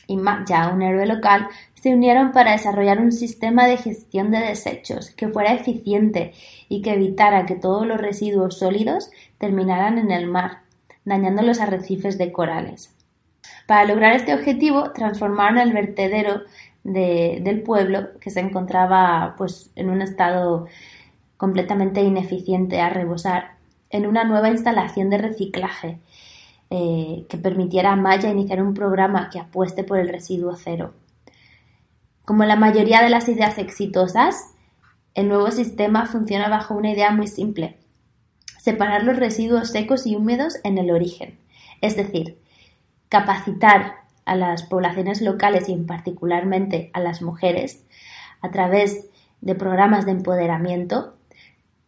y 0.06 0.18
Matt 0.18 0.52
un 0.72 0.84
héroe 0.84 1.08
local, 1.08 1.48
se 1.74 1.96
unieron 1.96 2.32
para 2.32 2.52
desarrollar 2.52 3.00
un 3.00 3.12
sistema 3.12 3.66
de 3.66 3.78
gestión 3.78 4.30
de 4.30 4.38
desechos 4.38 5.10
que 5.10 5.30
fuera 5.30 5.54
eficiente 5.54 6.34
y 6.70 6.84
que 6.84 6.94
evitara 6.94 7.48
que 7.48 7.56
todos 7.56 7.88
los 7.88 8.00
residuos 8.00 8.60
sólidos 8.60 9.10
terminaran 9.40 9.98
en 9.98 10.12
el 10.12 10.28
mar, 10.28 10.63
dañando 11.06 11.42
los 11.42 11.60
arrecifes 11.60 12.18
de 12.18 12.32
corales. 12.32 12.94
Para 13.68 13.86
lograr 13.86 14.16
este 14.16 14.34
objetivo, 14.34 14.92
transformaron 14.92 15.58
el 15.58 15.74
vertedero 15.74 16.42
del 16.84 17.62
pueblo, 17.62 18.20
que 18.20 18.30
se 18.30 18.42
encontraba 18.42 19.36
pues, 19.38 19.72
en 19.76 19.90
un 19.90 20.02
estado 20.02 20.68
completamente 21.38 22.02
ineficiente 22.02 22.82
a 22.82 22.90
rebosar, 22.90 23.56
en 23.90 24.06
una 24.06 24.24
nueva 24.24 24.50
instalación 24.50 25.10
de 25.10 25.18
reciclaje 25.18 26.00
eh, 26.70 27.26
que 27.30 27.38
permitiera 27.38 27.92
a 27.92 27.96
Maya 27.96 28.32
iniciar 28.32 28.62
un 28.62 28.74
programa 28.74 29.30
que 29.30 29.40
apueste 29.40 29.84
por 29.84 30.00
el 30.00 30.10
residuo 30.10 30.56
cero. 30.56 30.94
Como 32.26 32.46
la 32.46 32.56
mayoría 32.56 33.02
de 33.02 33.10
las 33.10 33.30
ideas 33.30 33.58
exitosas, 33.58 34.54
el 35.14 35.28
nuevo 35.28 35.52
sistema 35.52 36.06
funciona 36.06 36.50
bajo 36.50 36.74
una 36.74 36.92
idea 36.92 37.12
muy 37.12 37.28
simple. 37.28 37.78
Separar 38.64 39.04
los 39.04 39.18
residuos 39.18 39.72
secos 39.72 40.08
y 40.08 40.16
húmedos 40.16 40.56
en 40.64 40.78
el 40.78 40.90
origen. 40.90 41.38
Es 41.82 41.98
decir, 41.98 42.40
capacitar 43.10 43.96
a 44.24 44.38
las 44.38 44.64
poblaciones 44.64 45.22
locales 45.22 45.68
y 45.68 45.74
en 45.74 45.86
particularmente 45.86 46.90
a 46.94 47.02
las 47.02 47.22
mujeres 47.22 47.84
a 48.40 48.52
través 48.52 49.10
de 49.42 49.56
programas 49.56 50.06
de 50.06 50.12
empoderamiento 50.12 51.14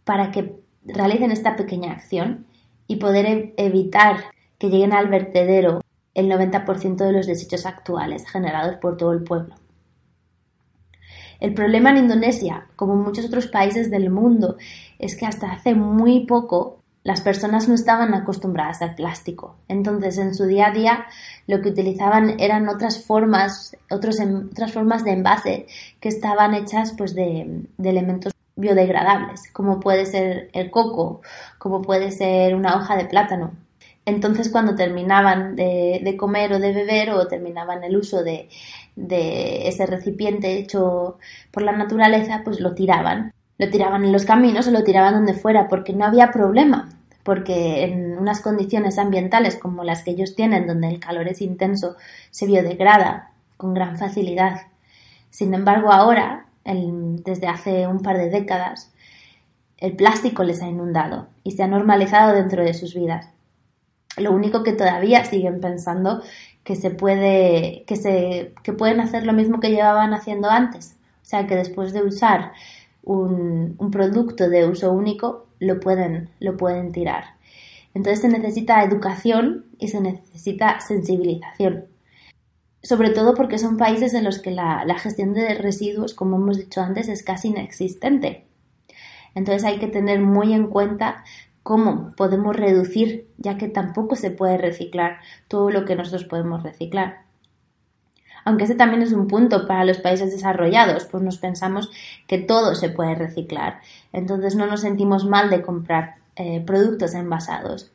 para 0.03 0.31
que 0.31 0.59
realicen 0.83 1.31
esta 1.31 1.55
pequeña 1.55 1.93
acción 1.93 2.45
y 2.87 2.97
poder 2.97 3.53
evitar 3.55 4.17
que 4.57 4.69
lleguen 4.69 4.91
al 4.91 5.07
vertedero 5.07 5.81
el 6.13 6.29
90% 6.29 6.97
de 6.97 7.13
los 7.13 7.25
desechos 7.25 7.65
actuales 7.65 8.29
generados 8.29 8.75
por 8.81 8.97
todo 8.97 9.13
el 9.13 9.23
pueblo. 9.23 9.55
El 11.39 11.53
problema 11.53 11.89
en 11.89 11.97
Indonesia, 11.97 12.67
como 12.75 12.93
en 12.93 13.01
muchos 13.01 13.25
otros 13.25 13.47
países 13.47 13.91
del 13.91 14.09
mundo, 14.09 14.57
es 14.99 15.15
que 15.15 15.25
hasta 15.25 15.51
hace 15.51 15.75
muy 15.75 16.25
poco 16.25 16.79
las 17.03 17.21
personas 17.21 17.67
no 17.69 17.75
estaban 17.75 18.15
acostumbradas 18.15 18.81
al 18.81 18.95
plástico. 18.95 19.57
Entonces, 19.67 20.17
en 20.17 20.33
su 20.33 20.45
día 20.45 20.67
a 20.67 20.71
día, 20.71 21.05
lo 21.45 21.61
que 21.61 21.69
utilizaban 21.69 22.39
eran 22.39 22.67
otras 22.67 23.05
formas, 23.05 23.77
otras 23.91 24.17
formas 24.73 25.03
de 25.03 25.11
envase 25.11 25.67
que 25.99 26.09
estaban 26.09 26.55
hechas 26.55 26.93
pues, 26.97 27.13
de, 27.13 27.63
de 27.77 27.89
elementos 27.89 28.33
biodegradables, 28.55 29.51
como 29.51 29.79
puede 29.79 30.05
ser 30.05 30.49
el 30.53 30.71
coco, 30.71 31.21
como 31.59 31.81
puede 31.81 32.11
ser 32.11 32.55
una 32.55 32.75
hoja 32.75 32.95
de 32.95 33.05
plátano. 33.05 33.51
Entonces, 34.05 34.49
cuando 34.49 34.75
terminaban 34.75 35.55
de, 35.55 36.15
comer 36.17 36.53
o 36.53 36.59
de 36.59 36.71
beber 36.71 37.09
o 37.11 37.27
terminaban 37.27 37.83
el 37.83 37.97
uso 37.97 38.23
de, 38.23 38.49
ese 38.95 39.85
recipiente 39.85 40.57
hecho 40.57 41.17
por 41.51 41.63
la 41.63 41.71
naturaleza, 41.71 42.41
pues 42.43 42.59
lo 42.59 42.73
tiraban. 42.73 43.33
Lo 43.57 43.69
tiraban 43.69 44.03
en 44.03 44.11
los 44.11 44.25
caminos 44.25 44.67
o 44.67 44.71
lo 44.71 44.83
tiraban 44.83 45.13
donde 45.13 45.33
fuera, 45.33 45.67
porque 45.67 45.93
no 45.93 46.05
había 46.05 46.31
problema. 46.31 46.89
Porque 47.23 47.83
en 47.83 48.17
unas 48.17 48.41
condiciones 48.41 48.97
ambientales 48.99 49.55
como 49.55 49.83
las 49.83 50.03
que 50.03 50.11
ellos 50.11 50.35
tienen, 50.35 50.67
donde 50.67 50.89
el 50.89 50.99
calor 50.99 51.27
es 51.27 51.41
intenso, 51.41 51.95
se 52.29 52.45
biodegrada 52.45 53.31
con 53.57 53.73
gran 53.73 53.97
facilidad. 53.97 54.67
Sin 55.29 55.53
embargo, 55.53 55.91
ahora, 55.91 56.45
desde 56.63 57.47
hace 57.47 57.87
un 57.87 58.01
par 58.01 58.17
de 58.17 58.29
décadas, 58.29 58.93
el 59.77 59.95
plástico 59.95 60.43
les 60.43 60.61
ha 60.61 60.67
inundado 60.67 61.27
y 61.43 61.51
se 61.51 61.63
ha 61.63 61.67
normalizado 61.67 62.33
dentro 62.33 62.63
de 62.63 62.73
sus 62.73 62.95
vidas. 62.95 63.34
Lo 64.17 64.31
único 64.31 64.63
que 64.63 64.73
todavía 64.73 65.25
siguen 65.25 65.59
pensando 65.59 66.21
que 66.63 66.75
se 66.75 66.89
puede, 66.89 67.83
que 67.85 67.95
se, 67.95 68.53
que 68.63 68.73
pueden 68.73 68.99
hacer 68.99 69.25
lo 69.25 69.33
mismo 69.33 69.59
que 69.59 69.69
llevaban 69.69 70.13
haciendo 70.13 70.49
antes. 70.49 70.95
O 71.21 71.25
sea, 71.25 71.47
que 71.47 71.55
después 71.55 71.93
de 71.93 72.03
usar 72.03 72.53
un, 73.03 73.75
un 73.77 73.91
producto 73.91 74.49
de 74.49 74.65
uso 74.65 74.91
único, 74.91 75.47
lo 75.59 75.79
pueden, 75.79 76.29
lo 76.39 76.57
pueden 76.57 76.91
tirar. 76.91 77.35
Entonces 77.93 78.21
se 78.21 78.29
necesita 78.29 78.83
educación 78.83 79.65
y 79.79 79.87
se 79.87 80.01
necesita 80.01 80.79
sensibilización. 80.81 81.85
Sobre 82.83 83.09
todo 83.09 83.33
porque 83.33 83.57
son 83.57 83.77
países 83.77 84.13
en 84.13 84.23
los 84.23 84.39
que 84.39 84.51
la, 84.51 84.85
la 84.85 84.99
gestión 84.99 85.33
de 85.33 85.55
residuos, 85.55 86.13
como 86.13 86.35
hemos 86.35 86.57
dicho 86.57 86.81
antes, 86.81 87.07
es 87.07 87.23
casi 87.23 87.47
inexistente. 87.47 88.45
Entonces 89.33 89.63
hay 89.63 89.79
que 89.79 89.87
tener 89.87 90.21
muy 90.21 90.53
en 90.53 90.67
cuenta 90.67 91.23
cómo 91.65 92.13
podemos 92.15 92.55
reducir, 92.55 93.27
ya 93.39 93.57
que 93.57 93.67
tampoco 93.67 94.15
se 94.15 94.29
puede 94.29 94.55
reciclar 94.59 95.17
todo 95.47 95.71
lo 95.71 95.83
que 95.83 95.95
nosotros 95.95 96.23
podemos 96.25 96.61
reciclar. 96.61 97.23
Aunque 98.43 98.65
ese 98.65 98.75
también 98.75 99.01
es 99.01 99.11
un 99.13 99.27
punto 99.27 99.65
para 99.65 99.83
los 99.83 99.97
países 99.97 100.31
desarrollados, 100.31 101.05
pues 101.05 101.23
nos 101.23 101.39
pensamos 101.39 101.89
que 102.27 102.37
todo 102.37 102.75
se 102.75 102.89
puede 102.89 103.15
reciclar. 103.15 103.79
Entonces 104.13 104.55
no 104.55 104.67
nos 104.67 104.81
sentimos 104.81 105.25
mal 105.25 105.49
de 105.49 105.63
comprar 105.63 106.17
eh, 106.35 106.61
productos 106.63 107.15
envasados. 107.15 107.91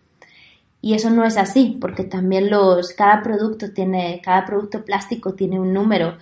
Y 0.83 0.95
eso 0.95 1.11
no 1.11 1.25
es 1.25 1.37
así, 1.37 1.79
porque 1.81 2.03
también 2.03 2.51
los, 2.51 2.93
cada 2.95 3.23
producto 3.23 3.73
tiene, 3.73 4.21
cada 4.21 4.47
producto 4.47 4.85
plástico 4.85 5.35
tiene 5.35 5.61
un 5.61 5.73
número. 5.73 6.19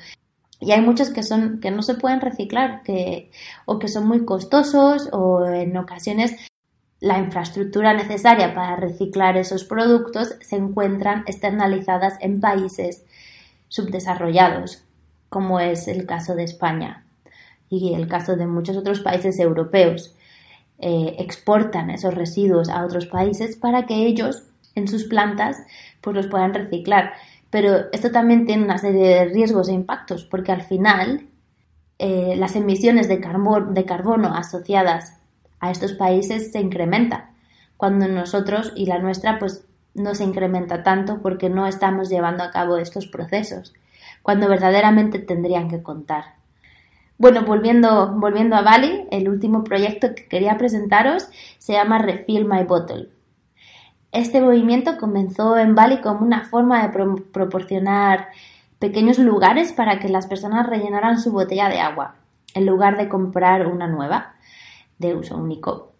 Y 0.60 0.72
hay 0.72 0.82
muchos 0.82 1.08
que 1.08 1.22
son, 1.22 1.60
que 1.60 1.70
no 1.70 1.80
se 1.80 1.94
pueden 1.94 2.20
reciclar, 2.20 2.82
que, 2.82 3.30
o 3.64 3.78
que 3.78 3.88
son 3.88 4.06
muy 4.06 4.26
costosos, 4.26 5.08
o 5.12 5.46
en 5.46 5.74
ocasiones 5.78 6.36
la 7.00 7.18
infraestructura 7.18 7.94
necesaria 7.94 8.54
para 8.54 8.76
reciclar 8.76 9.36
esos 9.36 9.64
productos 9.64 10.34
se 10.40 10.56
encuentran 10.56 11.24
externalizadas 11.26 12.14
en 12.20 12.40
países 12.40 13.04
subdesarrollados, 13.68 14.84
como 15.28 15.60
es 15.60 15.86
el 15.86 16.06
caso 16.06 16.34
de 16.34 16.44
España 16.44 17.04
y 17.70 17.94
el 17.94 18.08
caso 18.08 18.36
de 18.36 18.46
muchos 18.46 18.76
otros 18.76 19.00
países 19.00 19.38
europeos. 19.38 20.14
Eh, 20.80 21.16
exportan 21.18 21.90
esos 21.90 22.14
residuos 22.14 22.68
a 22.68 22.84
otros 22.84 23.06
países 23.06 23.56
para 23.56 23.84
que 23.86 24.06
ellos 24.06 24.44
en 24.74 24.86
sus 24.88 25.04
plantas 25.04 25.58
pues 26.00 26.16
los 26.16 26.26
puedan 26.26 26.54
reciclar. 26.54 27.12
Pero 27.50 27.90
esto 27.92 28.10
también 28.10 28.46
tiene 28.46 28.64
una 28.64 28.78
serie 28.78 29.08
de 29.08 29.24
riesgos 29.26 29.68
e 29.68 29.72
impactos 29.72 30.24
porque 30.24 30.52
al 30.52 30.62
final 30.62 31.28
eh, 31.98 32.34
las 32.36 32.56
emisiones 32.56 33.08
de, 33.08 33.18
de 33.18 33.84
carbono 33.84 34.34
asociadas 34.34 35.18
a 35.60 35.70
estos 35.70 35.92
países 35.92 36.52
se 36.52 36.60
incrementa, 36.60 37.30
cuando 37.76 38.08
nosotros 38.08 38.72
y 38.76 38.86
la 38.86 38.98
nuestra 38.98 39.38
pues 39.38 39.64
no 39.94 40.14
se 40.14 40.24
incrementa 40.24 40.82
tanto 40.82 41.20
porque 41.22 41.48
no 41.50 41.66
estamos 41.66 42.08
llevando 42.08 42.42
a 42.44 42.50
cabo 42.50 42.76
estos 42.76 43.06
procesos, 43.06 43.74
cuando 44.22 44.48
verdaderamente 44.48 45.18
tendrían 45.18 45.68
que 45.68 45.82
contar. 45.82 46.36
Bueno, 47.18 47.42
volviendo, 47.42 48.14
volviendo 48.14 48.54
a 48.54 48.62
Bali, 48.62 49.06
el 49.10 49.28
último 49.28 49.64
proyecto 49.64 50.14
que 50.14 50.28
quería 50.28 50.56
presentaros 50.56 51.28
se 51.58 51.72
llama 51.72 51.98
Refill 51.98 52.44
My 52.44 52.62
Bottle. 52.62 53.08
Este 54.12 54.40
movimiento 54.40 54.96
comenzó 54.98 55.56
en 55.58 55.74
Bali 55.74 56.00
como 56.00 56.20
una 56.20 56.44
forma 56.44 56.86
de 56.86 57.22
proporcionar 57.32 58.28
pequeños 58.78 59.18
lugares 59.18 59.72
para 59.72 59.98
que 59.98 60.08
las 60.08 60.28
personas 60.28 60.66
rellenaran 60.66 61.18
su 61.18 61.32
botella 61.32 61.68
de 61.68 61.80
agua, 61.80 62.14
en 62.54 62.66
lugar 62.66 62.96
de 62.96 63.08
comprar 63.08 63.66
una 63.66 63.88
nueva 63.88 64.34
de 64.98 65.14
uso 65.14 65.36
único. 65.36 65.92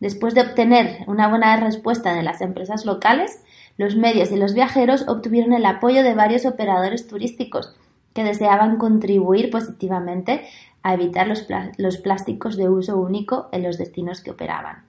Después 0.00 0.34
de 0.34 0.42
obtener 0.42 1.04
una 1.06 1.28
buena 1.28 1.56
respuesta 1.56 2.14
de 2.14 2.22
las 2.22 2.40
empresas 2.40 2.84
locales, 2.84 3.42
los 3.76 3.96
medios 3.96 4.30
y 4.30 4.36
los 4.36 4.54
viajeros 4.54 5.08
obtuvieron 5.08 5.52
el 5.52 5.66
apoyo 5.66 6.02
de 6.02 6.14
varios 6.14 6.46
operadores 6.46 7.06
turísticos 7.06 7.74
que 8.12 8.24
deseaban 8.24 8.78
contribuir 8.78 9.50
positivamente 9.50 10.44
a 10.82 10.94
evitar 10.94 11.28
los, 11.28 11.96
plásticos 11.98 12.56
de 12.56 12.68
uso 12.68 12.96
único 12.96 13.48
en 13.52 13.62
los 13.62 13.78
destinos 13.78 14.20
que 14.20 14.30
operaban. 14.30 14.84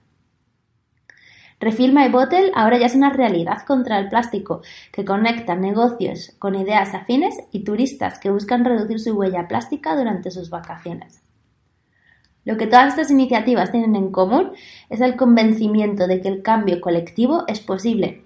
Refill 1.60 1.94
My 1.94 2.08
Bottle 2.08 2.51
ahora 2.56 2.78
ya 2.78 2.86
es 2.86 2.96
una 2.96 3.12
realidad 3.12 3.63
contra 3.68 4.00
el 4.00 4.08
plástico 4.08 4.62
que 4.94 5.04
conecta 5.04 5.56
negocios 5.56 6.34
con 6.39 6.56
ideas 6.56 6.94
afines 6.94 7.36
y 7.51 7.66
turistas 7.66 8.18
que 8.18 8.32
buscan 8.32 8.63
reducir 8.63 9.00
su 9.00 9.12
huella 9.12 9.48
plástica 9.48 9.96
durante 9.96 10.32
sus 10.32 10.50
vacaciones. 10.50 11.22
Lo 12.46 12.58
que 12.58 12.67
todas 12.67 12.89
estas 12.89 13.12
iniciativas 13.12 13.72
tienen 13.72 13.96
en 13.96 14.12
común 14.12 14.51
es 14.89 15.01
el 15.01 15.15
convencimiento 15.15 16.08
de 16.08 16.22
que 16.22 16.29
el 16.29 16.41
cambio 16.41 16.81
colectivo 16.81 17.43
es 17.48 17.60
posible. 17.60 18.24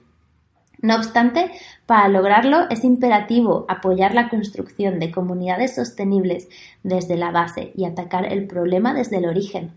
No 0.84 0.98
obstante, 0.98 1.50
para 1.86 2.10
lograrlo 2.10 2.70
es 2.70 2.84
imperativo 2.84 3.65
apoyar 3.70 4.13
la 4.13 4.27
construcción 4.27 5.00
de 5.00 5.12
comunidades 5.12 5.75
sostenibles 5.75 6.50
desde 6.84 7.15
la 7.15 7.32
base 7.32 7.72
y 7.74 7.86
atacar 7.86 8.25
el 8.25 8.48
problema 8.48 8.93
desde 8.93 9.17
el 9.17 9.25
origen. 9.25 9.72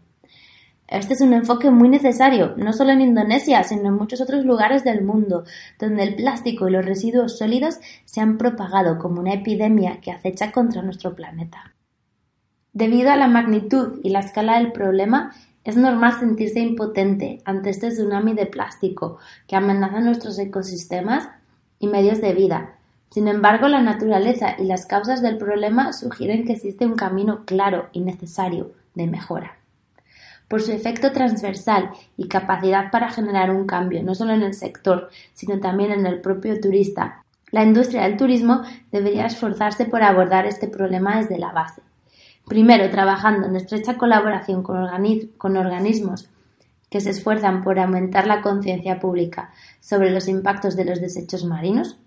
Este 0.89 1.15
es 1.15 1.21
un 1.21 1.33
enfoque 1.33 1.71
muy 1.71 1.89
necesario, 1.89 2.55
no 2.57 2.73
solo 2.73 2.91
en 2.91 3.01
Indonesia, 3.01 3.63
sino 3.63 3.89
en 3.89 3.95
muchos 3.95 4.21
otros 4.21 4.45
lugares 4.45 4.83
del 4.83 5.05
mundo, 5.05 5.45
donde 5.79 6.03
el 6.03 6.17
plástico 6.17 6.69
y 6.69 6.73
los 6.73 6.85
residuos 6.85 7.39
sólidos 7.39 7.79
se 8.05 8.21
han 8.21 8.37
propagado 8.37 8.99
como 8.99 9.21
una 9.21 9.35
epidemia 9.35 10.01
que 10.01 10.11
acecha 10.11 10.51
contra 10.51 10.83
nuestro 10.83 11.15
planeta. 11.15 11.76
Debido 12.77 13.11
a 13.11 13.17
la 13.17 13.27
magnitud 13.27 14.01
y 14.03 14.11
la 14.11 14.21
escala 14.21 14.59
del 14.59 14.71
problema, 14.71 15.33
es 15.65 15.79
normal 15.79 16.21
sentirse 16.21 16.61
impotente 16.61 17.41
ante 17.47 17.71
este 17.71 17.89
tsunami 17.89 18.35
de 18.35 18.45
plástico 18.45 19.17
que 19.49 19.57
amenaza 19.57 20.01
nuestros 20.01 20.39
ecosistemas 20.39 21.27
y 21.79 21.87
medios 21.87 22.21
de 22.21 22.35
vida. 22.35 22.75
Sin 23.11 23.29
embargo, 23.29 23.69
la 23.69 23.81
naturaleza 23.81 24.57
y 24.59 24.65
las 24.65 24.85
causas 24.85 25.23
del 25.23 25.39
problema 25.39 25.95
sugieren 25.95 26.45
que 26.45 26.53
existe 26.53 26.85
un 26.85 26.97
camino 26.97 27.47
claro 27.47 27.87
y 27.93 28.01
necesario 28.01 28.73
de 28.95 29.07
mejora 29.07 29.57
por 30.47 30.61
su 30.61 30.71
efecto 30.71 31.13
transversal 31.13 31.93
y 32.19 32.29
capacidad 32.29 32.91
para 32.91 33.11
generar 33.11 33.51
un 33.51 33.67
cambio 33.67 34.03
no 34.03 34.15
solo 34.15 34.35
en 34.35 34.43
el 34.43 34.53
sector, 34.53 35.09
sino 35.33 35.61
también 35.61 35.93
en 35.93 36.05
el 36.05 36.21
propio 36.21 36.61
turista. 36.61 37.25
La 37.53 37.65
industria 37.65 38.03
del 38.03 38.19
turismo 38.19 38.65
debería 38.93 39.25
esforzarse 39.25 39.87
por 39.87 40.03
abordar 40.03 40.45
este 40.45 40.69
problema 40.69 41.17
desde 41.17 41.39
la 41.39 41.53
base. 41.53 41.81
Primero, 42.47 42.89
trabajando 42.91 43.47
en 43.47 43.57
estrecha 43.57 43.97
colaboración 43.97 44.63
con, 44.63 45.57
organismos 45.57 46.29
que 46.89 47.01
se 47.01 47.11
esfuerzan 47.11 47.63
por 47.63 47.79
aumentar 47.79 48.27
la 48.27 48.41
conciencia 48.41 49.01
pública 49.01 49.53
sobre 49.81 50.11
los 50.11 50.29
impactos 50.29 50.77
de 50.77 50.85
los 50.85 51.01
desechos 51.01 51.45
marinos. 51.45 51.99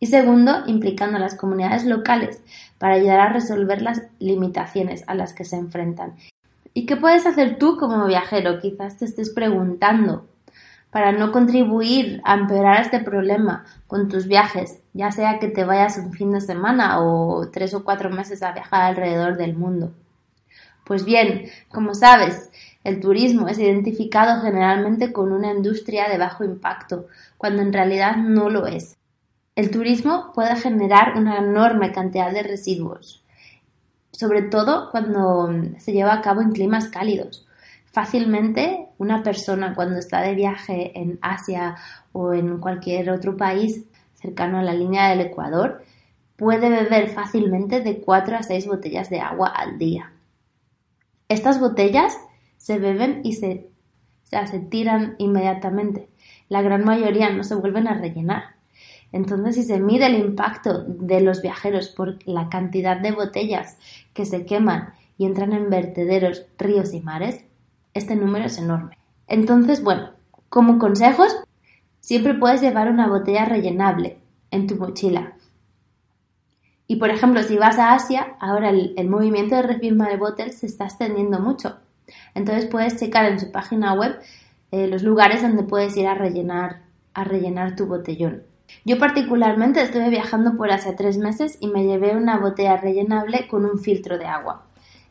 Y 0.00 0.06
segundo, 0.06 0.62
implicando 0.66 1.18
a 1.18 1.20
las 1.20 1.34
comunidades 1.34 1.84
locales 1.84 2.40
para 2.78 2.94
ayudar 2.94 3.20
a 3.20 3.32
resolver 3.32 3.82
las 3.82 4.02
limitaciones 4.18 5.04
a 5.06 5.14
las 5.14 5.34
que 5.34 5.44
se 5.44 5.56
enfrentan 5.56 6.14
¿Y 6.78 6.86
qué 6.86 6.96
puedes 6.96 7.26
hacer 7.26 7.58
tú 7.58 7.76
como 7.76 8.06
viajero? 8.06 8.60
Quizás 8.60 8.98
te 8.98 9.04
estés 9.04 9.30
preguntando 9.30 10.26
para 10.90 11.12
no 11.12 11.32
contribuir 11.32 12.20
a 12.24 12.34
empeorar 12.34 12.80
este 12.80 13.00
problema 13.00 13.64
con 13.86 14.08
tus 14.08 14.26
viajes, 14.26 14.80
ya 14.94 15.10
sea 15.12 15.38
que 15.38 15.48
te 15.48 15.64
vayas 15.64 15.98
un 15.98 16.12
fin 16.12 16.32
de 16.32 16.40
semana 16.40 17.00
o 17.00 17.48
tres 17.50 17.74
o 17.74 17.84
cuatro 17.84 18.10
meses 18.10 18.42
a 18.42 18.52
viajar 18.52 18.82
alrededor 18.82 19.36
del 19.36 19.54
mundo. 19.54 19.92
Pues 20.84 21.04
bien, 21.04 21.50
como 21.68 21.94
sabes, 21.94 22.50
el 22.84 23.00
turismo 23.00 23.48
es 23.48 23.58
identificado 23.58 24.40
generalmente 24.40 25.12
con 25.12 25.32
una 25.32 25.52
industria 25.52 26.08
de 26.08 26.16
bajo 26.16 26.44
impacto, 26.44 27.06
cuando 27.36 27.60
en 27.60 27.72
realidad 27.72 28.16
no 28.16 28.48
lo 28.48 28.66
es. 28.66 28.96
El 29.54 29.70
turismo 29.70 30.32
puede 30.34 30.56
generar 30.56 31.18
una 31.18 31.38
enorme 31.38 31.92
cantidad 31.92 32.32
de 32.32 32.44
residuos, 32.44 33.24
sobre 34.12 34.42
todo 34.42 34.90
cuando 34.90 35.50
se 35.78 35.92
lleva 35.92 36.14
a 36.14 36.22
cabo 36.22 36.40
en 36.40 36.52
climas 36.52 36.88
cálidos. 36.88 37.47
Fácilmente 37.98 38.90
una 38.98 39.24
persona 39.24 39.74
cuando 39.74 39.98
está 39.98 40.22
de 40.22 40.36
viaje 40.36 40.96
en 40.96 41.18
Asia 41.20 41.74
o 42.12 42.32
en 42.32 42.58
cualquier 42.58 43.10
otro 43.10 43.36
país 43.36 43.86
cercano 44.14 44.60
a 44.60 44.62
la 44.62 44.72
línea 44.72 45.08
del 45.08 45.22
Ecuador 45.22 45.82
puede 46.36 46.70
beber 46.70 47.08
fácilmente 47.08 47.80
de 47.80 48.00
4 48.00 48.36
a 48.36 48.44
6 48.44 48.68
botellas 48.68 49.10
de 49.10 49.18
agua 49.18 49.48
al 49.48 49.78
día. 49.78 50.12
Estas 51.28 51.58
botellas 51.58 52.16
se 52.56 52.78
beben 52.78 53.22
y 53.24 53.32
se, 53.32 53.68
se 54.22 54.60
tiran 54.60 55.16
inmediatamente. 55.18 56.08
La 56.48 56.62
gran 56.62 56.84
mayoría 56.84 57.30
no 57.30 57.42
se 57.42 57.56
vuelven 57.56 57.88
a 57.88 57.98
rellenar. 57.98 58.44
Entonces, 59.10 59.56
si 59.56 59.64
se 59.64 59.80
mide 59.80 60.06
el 60.06 60.20
impacto 60.20 60.84
de 60.84 61.20
los 61.20 61.42
viajeros 61.42 61.88
por 61.88 62.24
la 62.28 62.48
cantidad 62.48 62.96
de 62.96 63.10
botellas 63.10 63.76
que 64.14 64.24
se 64.24 64.46
queman 64.46 64.94
y 65.16 65.26
entran 65.26 65.52
en 65.52 65.68
vertederos, 65.68 66.46
ríos 66.58 66.94
y 66.94 67.00
mares, 67.00 67.44
este 67.94 68.16
número 68.16 68.46
es 68.46 68.58
enorme. 68.58 68.98
Entonces, 69.26 69.82
bueno, 69.82 70.10
como 70.48 70.78
consejos, 70.78 71.36
siempre 72.00 72.34
puedes 72.34 72.60
llevar 72.60 72.90
una 72.90 73.08
botella 73.08 73.44
rellenable 73.44 74.18
en 74.50 74.66
tu 74.66 74.76
mochila. 74.76 75.34
Y 76.86 76.96
por 76.96 77.10
ejemplo, 77.10 77.42
si 77.42 77.58
vas 77.58 77.78
a 77.78 77.92
Asia, 77.92 78.36
ahora 78.40 78.70
el, 78.70 79.08
movimiento 79.08 79.54
de 79.56 79.62
refirma 79.62 80.08
de 80.08 80.16
bottles 80.16 80.58
se 80.58 80.66
está 80.66 80.84
extendiendo 80.84 81.38
mucho. 81.38 81.76
Entonces 82.34 82.64
puedes 82.64 82.96
checar 82.96 83.26
en 83.26 83.38
su 83.38 83.52
página 83.52 83.92
web 83.92 84.18
eh, 84.70 84.86
los 84.86 85.02
lugares 85.02 85.42
donde 85.42 85.64
puedes 85.64 85.94
ir 85.98 86.06
a 86.06 86.14
rellenar, 86.14 86.80
a 87.12 87.24
rellenar 87.24 87.76
tu 87.76 87.86
botellón. 87.86 88.42
Yo 88.86 88.98
particularmente 88.98 89.82
estuve 89.82 90.08
viajando 90.08 90.56
por 90.56 90.70
hace 90.70 90.94
tres 90.94 91.18
meses 91.18 91.58
y 91.60 91.68
me 91.68 91.84
llevé 91.84 92.16
una 92.16 92.38
botella 92.38 92.78
rellenable 92.78 93.48
con 93.48 93.66
un 93.66 93.78
filtro 93.78 94.16
de 94.18 94.26
agua. 94.26 94.67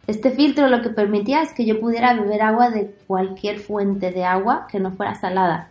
Este 0.07 0.31
filtro 0.31 0.69
lo 0.69 0.81
que 0.81 0.89
permitía 0.89 1.41
es 1.41 1.51
que 1.51 1.65
yo 1.65 1.81
pudiera 1.81 2.13
beber 2.13 2.41
agua 2.41 2.69
de 2.69 2.95
cualquier 3.07 3.59
fuente 3.59 4.11
de 4.11 4.23
agua 4.23 4.65
que 4.71 4.79
no 4.79 4.93
fuera 4.93 5.15
salada. 5.15 5.69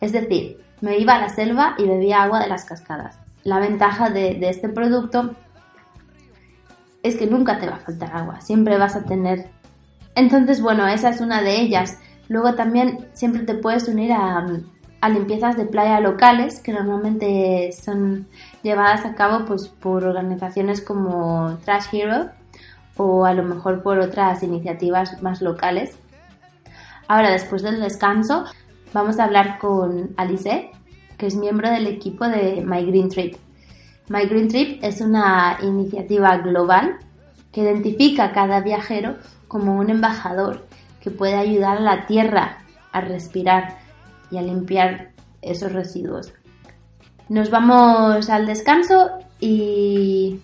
Es 0.00 0.12
decir, 0.12 0.64
me 0.80 0.96
iba 0.98 1.14
a 1.14 1.20
la 1.20 1.28
selva 1.28 1.74
y 1.76 1.84
bebía 1.84 2.22
agua 2.22 2.40
de 2.40 2.48
las 2.48 2.64
cascadas. 2.64 3.18
La 3.44 3.58
ventaja 3.58 4.08
de, 4.08 4.38
este 4.48 4.70
producto 4.70 5.34
es 7.02 7.16
que 7.16 7.26
nunca 7.26 7.58
te 7.58 7.68
va 7.68 7.76
a 7.76 7.80
faltar 7.80 8.16
agua, 8.16 8.40
siempre 8.40 8.78
vas 8.78 8.96
a 8.96 9.04
tener. 9.04 9.50
Entonces, 10.14 10.62
bueno, 10.62 10.88
esa 10.88 11.10
es 11.10 11.20
una 11.20 11.42
de 11.42 11.60
ellas. 11.60 11.98
Luego 12.28 12.54
también 12.54 13.06
siempre 13.12 13.42
te 13.42 13.54
puedes 13.54 13.86
unir 13.88 14.10
a, 14.12 14.46
a 15.02 15.08
limpiezas 15.10 15.56
de 15.58 15.66
playa 15.66 16.00
locales 16.00 16.60
que 16.60 16.72
normalmente 16.72 17.70
son 17.72 18.26
llevadas 18.62 19.04
a 19.04 19.14
cabo 19.14 19.44
pues, 19.44 19.68
por 19.68 20.04
organizaciones 20.04 20.80
como 20.80 21.58
Trash 21.64 21.88
Hero 21.92 22.30
o 22.96 23.24
a 23.24 23.34
lo 23.34 23.42
mejor 23.42 23.82
por 23.82 23.98
otras 23.98 24.42
iniciativas 24.42 25.22
más 25.22 25.42
locales. 25.42 25.98
Ahora, 27.08 27.30
después 27.30 27.62
del 27.62 27.80
descanso, 27.80 28.44
vamos 28.92 29.18
a 29.18 29.24
hablar 29.24 29.58
con 29.58 30.10
Alice, 30.16 30.70
que 31.16 31.26
es 31.26 31.36
miembro 31.36 31.70
del 31.70 31.86
equipo 31.86 32.26
de 32.28 32.62
My 32.64 32.84
Green 32.84 33.08
Trip. 33.08 33.36
My 34.08 34.26
Green 34.26 34.48
Trip 34.48 34.82
es 34.82 35.00
una 35.00 35.58
iniciativa 35.62 36.36
global 36.38 36.98
que 37.52 37.62
identifica 37.62 38.24
a 38.24 38.32
cada 38.32 38.60
viajero 38.60 39.16
como 39.48 39.76
un 39.78 39.90
embajador 39.90 40.66
que 41.00 41.10
puede 41.10 41.34
ayudar 41.34 41.78
a 41.78 41.80
la 41.80 42.06
Tierra 42.06 42.58
a 42.92 43.00
respirar 43.00 43.78
y 44.30 44.38
a 44.38 44.42
limpiar 44.42 45.12
esos 45.42 45.72
residuos. 45.72 46.32
Nos 47.28 47.50
vamos 47.50 48.28
al 48.30 48.46
descanso 48.46 49.10
y 49.40 50.40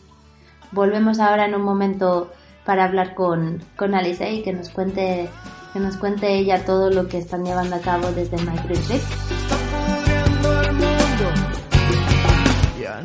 volvemos 0.73 1.21
ahora 1.21 1.47
en 1.47 1.55
un 1.55 1.63
momento 1.63 2.33
para 2.65 2.85
hablar 2.85 3.15
con, 3.15 3.63
con 3.77 3.95
Alice 3.95 4.31
y 4.31 4.43
que 4.43 4.53
nos 4.53 4.69
cuente 4.69 5.29
que 5.73 5.81
nos 5.81 5.97
cuente 5.97 6.35
ella 6.35 6.65
todo 6.67 6.91
lo 6.91 7.09
que 7.09 7.19
están 7.19 7.45
llevando 7.45 7.77
a 7.77 7.81
cabo 7.81 8.13
desde. 8.13 8.37
Ya 12.81 13.01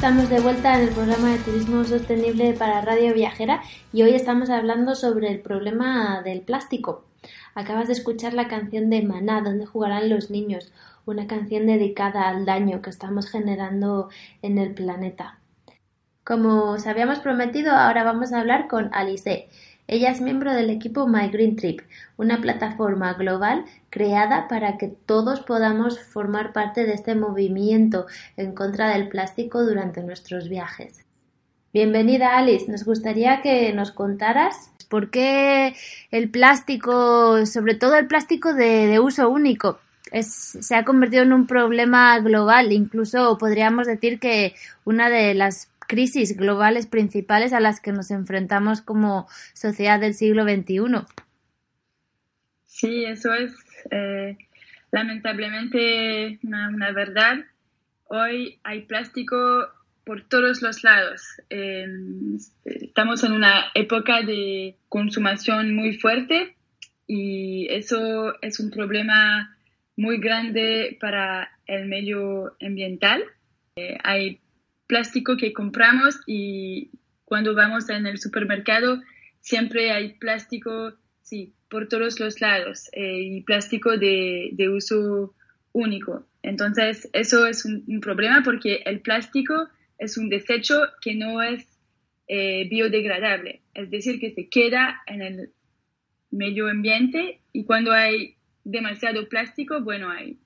estamos 0.00 0.30
de 0.30 0.40
vuelta 0.40 0.76
en 0.76 0.88
el 0.88 0.94
programa 0.94 1.28
de 1.28 1.38
turismo 1.40 1.84
sostenible 1.84 2.54
para 2.54 2.80
Radio 2.80 3.12
Viajera 3.12 3.60
y 3.92 4.02
hoy 4.02 4.14
estamos 4.14 4.48
hablando 4.48 4.94
sobre 4.94 5.28
el 5.28 5.40
problema 5.40 6.22
del 6.22 6.40
plástico. 6.40 7.04
Acabas 7.54 7.86
de 7.86 7.92
escuchar 7.92 8.32
la 8.32 8.48
canción 8.48 8.88
de 8.88 9.02
Maná, 9.02 9.42
donde 9.42 9.66
jugarán 9.66 10.08
los 10.08 10.30
niños, 10.30 10.72
una 11.04 11.26
canción 11.26 11.66
dedicada 11.66 12.30
al 12.30 12.46
daño 12.46 12.80
que 12.80 12.88
estamos 12.88 13.28
generando 13.28 14.08
en 14.40 14.56
el 14.56 14.72
planeta. 14.72 15.38
Como 16.24 16.70
os 16.70 16.86
habíamos 16.86 17.18
prometido, 17.18 17.72
ahora 17.72 18.02
vamos 18.02 18.32
a 18.32 18.40
hablar 18.40 18.68
con 18.68 18.88
Alice. 18.94 19.50
Ella 19.92 20.12
es 20.12 20.20
miembro 20.20 20.54
del 20.54 20.70
equipo 20.70 21.08
My 21.08 21.30
Green 21.30 21.56
Trip, 21.56 21.80
una 22.16 22.40
plataforma 22.40 23.14
global 23.14 23.64
creada 23.90 24.46
para 24.46 24.78
que 24.78 24.86
todos 24.86 25.40
podamos 25.40 25.98
formar 25.98 26.52
parte 26.52 26.84
de 26.86 26.92
este 26.92 27.16
movimiento 27.16 28.06
en 28.36 28.54
contra 28.54 28.90
del 28.90 29.08
plástico 29.08 29.64
durante 29.64 30.04
nuestros 30.04 30.48
viajes. 30.48 31.04
Bienvenida 31.72 32.38
Alice, 32.38 32.70
nos 32.70 32.84
gustaría 32.84 33.42
que 33.42 33.72
nos 33.72 33.90
contaras 33.90 34.70
por 34.88 35.10
qué 35.10 35.74
el 36.12 36.30
plástico, 36.30 37.44
sobre 37.44 37.74
todo 37.74 37.96
el 37.96 38.06
plástico 38.06 38.54
de, 38.54 39.00
uso 39.00 39.28
único, 39.28 39.80
se 40.22 40.76
ha 40.76 40.84
convertido 40.84 41.24
en 41.24 41.32
un 41.32 41.48
problema 41.48 42.16
global. 42.20 42.70
Incluso 42.70 43.38
podríamos 43.38 43.88
decir 43.88 44.20
que 44.20 44.54
una 44.84 45.08
de 45.08 45.34
las 45.34 45.69
crisis 45.90 46.36
globales 46.36 46.86
principales 46.86 47.52
a 47.52 47.58
las 47.58 47.80
que 47.80 47.90
nos 47.90 48.12
enfrentamos 48.12 48.80
como 48.80 49.26
sociedad 49.54 49.98
del 49.98 50.14
siglo 50.14 50.44
XXI. 50.44 51.04
Sí, 52.64 53.04
eso 53.04 53.34
es 53.34 53.52
eh, 53.90 54.38
lamentablemente 54.92 56.38
una, 56.44 56.92
verdad. 56.92 57.38
Hoy 58.04 58.60
hay 58.62 58.82
plástico 58.82 59.36
por 60.04 60.22
todos 60.28 60.62
los 60.62 60.84
lados. 60.84 61.22
Estamos 62.64 63.24
en 63.24 63.32
una 63.32 63.64
época 63.74 64.22
de 64.22 64.76
consumación 64.88 65.74
muy 65.74 65.98
fuerte 65.98 66.54
y 67.08 67.66
eso 67.68 68.40
es 68.42 68.60
un 68.60 68.70
problema 68.70 69.56
muy 69.96 70.18
grande 70.18 70.96
para 71.00 71.50
el 71.66 71.86
medio 71.86 72.54
ambiental. 72.60 73.24
Eh, 73.74 73.98
hay 74.04 74.40
plástico 74.90 75.36
que 75.36 75.52
compramos 75.52 76.20
y 76.26 76.90
cuando 77.24 77.54
vamos 77.54 77.88
en 77.90 78.08
el 78.08 78.18
supermercado 78.18 79.00
siempre 79.40 79.92
hay 79.92 80.14
plástico, 80.14 80.94
sí, 81.22 81.54
por 81.68 81.86
todos 81.86 82.18
los 82.18 82.40
lados 82.40 82.88
eh, 82.92 83.20
y 83.22 83.42
plástico 83.42 83.96
de, 83.96 84.50
de, 84.52 84.68
uso 84.68 85.32
único. 85.72 86.26
Entonces, 86.42 87.08
eso 87.12 87.46
es 87.46 87.64
un, 87.64 88.00
problema 88.00 88.42
porque 88.44 88.82
el 88.84 89.00
plástico 89.00 89.68
es 89.96 90.18
un 90.18 90.28
desecho 90.28 90.80
que 91.00 91.14
no 91.14 91.40
es 91.40 91.64
eh, 92.26 92.68
biodegradable, 92.68 93.60
es 93.74 93.90
decir, 93.90 94.18
que 94.18 94.32
se 94.32 94.48
queda 94.48 95.02
en 95.06 95.22
el 95.22 95.50
medio 96.32 96.68
ambiente 96.68 97.38
y 97.52 97.62
cuando 97.62 97.92
hay 97.92 98.34
demasiado 98.64 99.28
plástico, 99.28 99.82
bueno, 99.82 100.10
hay 100.10 100.36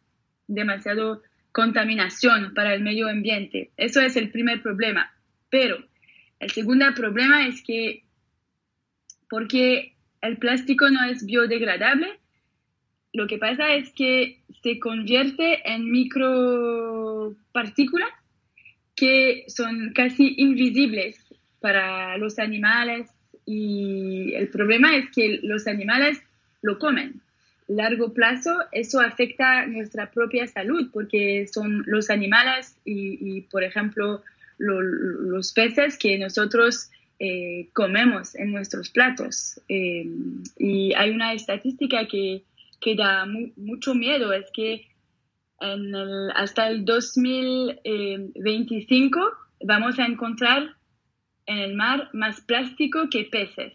demasiado 0.48 1.22
contaminación 1.54 2.52
para 2.52 2.74
el 2.74 2.82
medio 2.82 3.08
ambiente. 3.08 3.70
Eso 3.76 4.00
es 4.00 4.16
el 4.16 4.30
primer 4.30 4.60
problema. 4.60 5.12
Pero 5.50 5.78
el 6.40 6.50
segundo 6.50 6.86
problema 6.96 7.46
es 7.46 7.62
que 7.62 8.02
porque 9.30 9.94
el 10.20 10.38
plástico 10.38 10.90
no 10.90 11.04
es 11.04 11.24
biodegradable, 11.24 12.18
lo 13.12 13.28
que 13.28 13.38
pasa 13.38 13.72
es 13.72 13.92
que 13.92 14.42
se 14.64 14.80
convierte 14.80 15.60
en 15.70 15.92
micropartículas 15.92 18.10
que 18.96 19.44
son 19.46 19.92
casi 19.94 20.34
invisibles 20.38 21.24
para 21.60 22.18
los 22.18 22.40
animales 22.40 23.08
y 23.46 24.34
el 24.34 24.48
problema 24.48 24.96
es 24.96 25.08
que 25.14 25.38
los 25.44 25.68
animales 25.68 26.20
lo 26.62 26.80
comen 26.80 27.22
largo 27.66 28.12
plazo, 28.12 28.54
eso 28.72 29.00
afecta 29.00 29.64
nuestra 29.66 30.10
propia 30.10 30.46
salud 30.46 30.90
porque 30.92 31.46
son 31.46 31.82
los 31.86 32.10
animales 32.10 32.76
y, 32.84 33.40
por 33.42 33.62
ejemplo, 33.64 34.22
los 34.58 35.52
peces 35.52 35.96
que 35.98 36.18
nosotros 36.18 36.90
eh, 37.18 37.70
comemos 37.72 38.34
en 38.34 38.52
nuestros 38.52 38.90
platos. 38.90 39.58
Eh, 39.68 40.06
y 40.58 40.92
hay 40.94 41.10
una 41.10 41.32
estadística 41.32 42.06
que, 42.06 42.42
que 42.80 42.94
da 42.94 43.26
mucho 43.56 43.94
miedo, 43.94 44.32
es 44.32 44.50
que 44.52 44.88
hasta 46.34 46.68
el 46.68 46.84
2025 46.84 49.20
vamos 49.64 49.98
a 49.98 50.04
encontrar 50.04 50.76
en 51.46 51.58
el 51.58 51.74
mar 51.74 52.10
más 52.12 52.42
plástico 52.42 53.08
que 53.10 53.24
peces, 53.24 53.72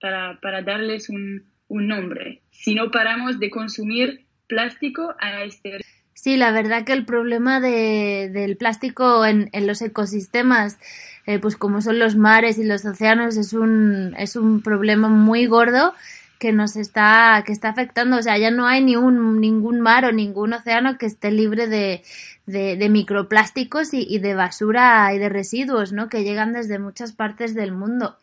para, 0.00 0.40
para 0.40 0.62
darles 0.62 1.08
un, 1.08 1.44
un 1.74 1.88
nombre. 1.88 2.40
Si 2.52 2.74
no 2.74 2.90
paramos 2.90 3.40
de 3.40 3.50
consumir 3.50 4.24
plástico 4.46 5.14
a 5.20 5.42
este. 5.42 5.84
Sí, 6.14 6.36
la 6.36 6.52
verdad 6.52 6.84
que 6.84 6.92
el 6.92 7.04
problema 7.04 7.60
de, 7.60 8.30
del 8.32 8.56
plástico 8.56 9.26
en, 9.26 9.50
en 9.52 9.66
los 9.66 9.82
ecosistemas, 9.82 10.78
eh, 11.26 11.40
pues 11.40 11.56
como 11.56 11.82
son 11.82 11.98
los 11.98 12.14
mares 12.14 12.58
y 12.58 12.64
los 12.64 12.84
océanos, 12.84 13.36
es 13.36 13.52
un, 13.52 14.14
es 14.16 14.36
un 14.36 14.62
problema 14.62 15.08
muy 15.08 15.46
gordo 15.46 15.94
que 16.38 16.52
nos 16.52 16.76
está, 16.76 17.42
que 17.44 17.52
está 17.52 17.70
afectando. 17.70 18.18
O 18.18 18.22
sea, 18.22 18.38
ya 18.38 18.52
no 18.52 18.68
hay 18.68 18.82
ni 18.82 18.94
un, 18.94 19.40
ningún 19.40 19.80
mar 19.80 20.04
o 20.04 20.12
ningún 20.12 20.52
océano 20.52 20.96
que 20.96 21.06
esté 21.06 21.32
libre 21.32 21.66
de, 21.66 22.04
de, 22.46 22.76
de 22.76 22.88
microplásticos 22.88 23.92
y, 23.94 24.06
y, 24.08 24.20
de 24.20 24.34
basura 24.34 25.12
y 25.12 25.18
de 25.18 25.28
residuos, 25.28 25.92
¿no? 25.92 26.08
Que 26.08 26.22
llegan 26.22 26.52
desde 26.52 26.78
muchas 26.78 27.12
partes 27.12 27.54
del 27.54 27.72
mundo. 27.72 28.16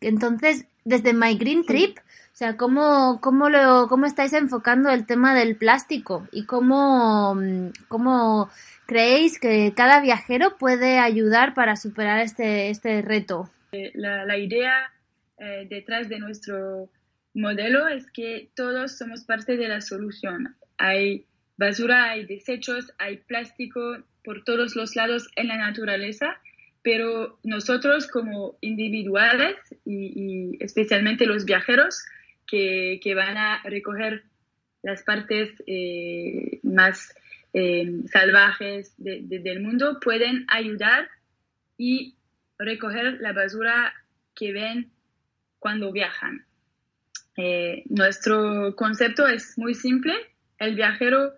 Entonces, 0.00 0.66
desde 0.84 1.12
My 1.12 1.36
Green 1.36 1.64
Trip, 1.64 1.98
o 2.36 2.38
sea, 2.38 2.58
¿cómo, 2.58 3.18
cómo, 3.22 3.48
lo, 3.48 3.86
¿cómo 3.88 4.04
estáis 4.04 4.34
enfocando 4.34 4.90
el 4.90 5.06
tema 5.06 5.34
del 5.34 5.56
plástico? 5.56 6.28
¿Y 6.32 6.44
cómo, 6.44 7.34
cómo 7.88 8.50
creéis 8.84 9.40
que 9.40 9.72
cada 9.74 10.02
viajero 10.02 10.58
puede 10.58 10.98
ayudar 10.98 11.54
para 11.54 11.76
superar 11.76 12.20
este, 12.20 12.68
este 12.68 13.00
reto? 13.00 13.48
Eh, 13.72 13.90
la, 13.94 14.26
la 14.26 14.36
idea 14.36 14.92
eh, 15.38 15.66
detrás 15.70 16.10
de 16.10 16.18
nuestro 16.18 16.90
modelo 17.32 17.88
es 17.88 18.10
que 18.10 18.50
todos 18.54 18.98
somos 18.98 19.24
parte 19.24 19.56
de 19.56 19.68
la 19.68 19.80
solución. 19.80 20.56
Hay 20.76 21.24
basura, 21.56 22.10
hay 22.10 22.26
desechos, 22.26 22.92
hay 22.98 23.16
plástico 23.16 23.80
por 24.22 24.44
todos 24.44 24.76
los 24.76 24.94
lados 24.94 25.26
en 25.36 25.48
la 25.48 25.56
naturaleza, 25.56 26.38
pero 26.82 27.38
nosotros 27.44 28.06
como 28.06 28.58
individuales 28.60 29.56
y, 29.86 30.12
y 30.14 30.62
especialmente 30.62 31.24
los 31.24 31.46
viajeros, 31.46 32.04
que, 32.46 33.12
van 33.14 33.36
a 33.36 33.62
recoger 33.64 34.24
las 34.82 35.02
partes 35.02 35.50
eh, 35.66 36.60
más 36.62 37.14
eh, 37.52 38.02
salvajes 38.12 38.94
del 38.98 39.60
mundo 39.60 39.98
pueden 40.00 40.44
ayudar 40.48 41.08
y 41.78 42.16
recoger 42.58 43.20
la 43.20 43.32
basura 43.32 43.94
que 44.34 44.52
ven 44.52 44.90
cuando 45.58 45.92
viajan. 45.92 46.44
Eh, 47.36 47.82
nuestro 47.88 48.74
concepto 48.76 49.26
es 49.26 49.58
muy 49.58 49.74
simple. 49.74 50.14
El 50.58 50.74
viajero 50.74 51.32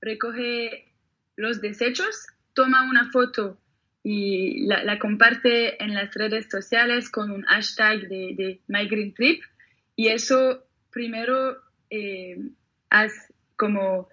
recoge 0.00 0.92
los 1.36 1.60
desechos, 1.60 2.26
toma 2.54 2.88
una 2.88 3.10
foto 3.10 3.58
y 4.02 4.66
la, 4.66 4.98
comparte 4.98 5.82
en 5.82 5.94
las 5.94 6.14
redes 6.14 6.48
sociales 6.50 7.10
con 7.10 7.30
un 7.30 7.42
hashtag 7.42 8.08
de, 8.08 8.34
de 8.36 8.60
y 10.00 10.08
eso 10.08 10.64
primero 10.90 11.58
eh, 11.90 12.38
hace 12.88 13.34
como 13.54 14.08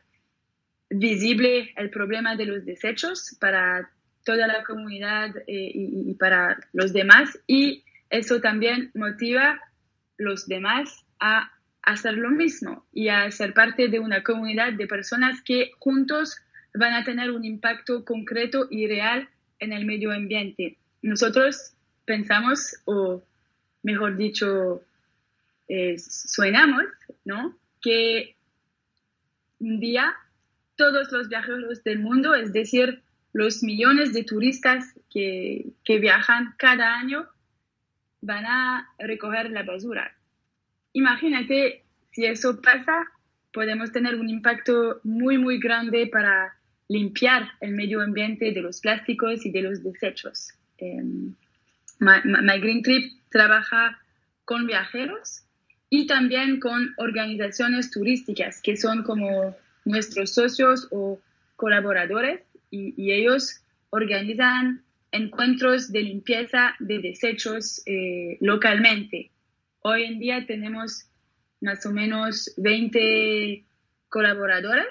visible 0.89 1.71
el 1.78 1.89
problema 1.91 2.36
de 2.36 2.45
los 2.45 2.65
desechos 2.65 3.38
para 3.39 3.89
toda 4.26 4.47
la 4.47 4.65
comunidad 4.65 5.34
eh, 5.47 5.71
y, 5.73 6.13
para 6.15 6.60
los 6.73 6.91
demás 6.91 7.39
y 7.47 7.86
eso 8.10 8.41
también 8.41 8.91
motiva 8.95 9.62
los 10.17 10.45
demás 10.50 11.06
a 11.21 11.54
hacer 11.84 12.15
lo 12.15 12.32
mismo 12.32 12.86
y 12.91 13.08
a 13.08 13.32
ser 13.32 13.54
parte 13.54 13.88
de 13.88 14.02
una 14.02 14.23
comunidad 14.23 14.73
de 14.73 14.88
personas 14.88 15.41
que 15.41 15.71
juntos 15.80 16.36
van 16.73 16.95
a 16.95 17.06
tener 17.06 17.32
un 17.32 17.45
impacto 17.45 18.04
concreto 18.04 18.67
y 18.69 18.88
real 18.88 19.30
en 19.60 19.71
el 19.71 19.86
medio 19.86 20.12
ambiente. 20.12 20.76
Nosotros 21.02 21.76
pensamos, 22.04 22.76
o 22.84 23.23
mejor 23.84 24.17
dicho, 24.17 24.84
eh, 25.67 25.97
suenamos, 25.97 26.86
¿no? 27.25 27.58
Que 27.82 28.36
un 29.60 29.80
día 29.80 30.15
todos 30.75 31.12
los 31.12 31.30
viajeros 31.30 31.84
del 31.84 31.99
mundo, 31.99 32.36
es 32.36 32.53
decir, 32.53 33.01
los 33.34 33.63
millones 33.63 34.13
de 34.13 34.23
turistas 34.23 34.93
que, 35.12 35.67
que 35.84 35.99
viajan 35.99 36.53
cada 36.58 36.95
año, 36.97 37.27
van 38.21 38.45
a 38.45 38.89
recoger 38.99 39.49
la 39.51 39.63
basura. 39.63 40.15
Imagínate 40.93 41.84
si 42.12 42.25
eso 42.25 42.62
pasa, 42.62 43.06
podemos 43.53 43.91
tener 43.91 44.15
un 44.15 44.30
impacto 44.30 44.99
muy, 45.03 45.38
muy 45.38 45.60
grande 45.60 46.08
para 46.08 46.56
limpiar 46.88 47.51
el 47.62 47.73
medio 47.73 48.01
ambiente 48.01 48.51
de 48.51 48.62
los 48.62 48.82
plásticos 48.82 49.45
y 49.45 49.51
de 49.51 49.62
los 49.62 49.84
desechos. 49.84 50.49
Em, 50.77 51.36
My, 51.99 52.60
Green 52.60 52.82
Trip 52.84 53.12
trabaja 53.30 53.99
con 54.45 54.67
viajeros 54.67 55.43
y 55.89 56.08
también 56.08 56.60
con 56.60 56.93
organizaciones 56.97 57.91
turísticas 57.91 58.62
que 58.62 58.76
son 58.78 59.04
como 59.04 59.56
nuestros 59.86 60.34
socios 60.34 60.88
o 60.91 61.19
colaboradores 61.56 62.41
y, 62.69 63.12
ellos 63.12 63.62
organizan 63.89 64.84
encuentros 65.12 65.91
de 65.91 66.02
limpieza 66.02 66.76
de 66.80 67.00
desechos 67.00 67.82
eh, 67.86 68.38
localmente. 68.41 69.32
Hoy 69.82 70.04
en 70.04 70.19
día 70.19 70.45
tenemos 70.45 71.06
más 71.62 71.86
o 71.86 71.91
menos 71.91 72.54
20 72.58 73.63
colaboradores 74.10 74.88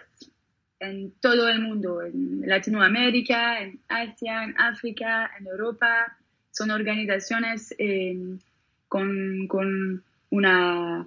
en 0.81 1.13
todo 1.21 1.49
el 1.49 1.61
mundo, 1.61 2.03
en 2.03 2.43
Latinoamérica, 2.47 3.61
en 3.61 3.81
Asia, 3.89 4.45
en 4.45 4.55
África, 4.59 5.31
en 5.39 5.47
Europa. 5.47 6.17
Son 6.51 6.71
organizaciones 6.71 7.75
eh, 7.79 8.39
con, 8.89 9.47
con, 9.49 10.03
una, 10.31 11.07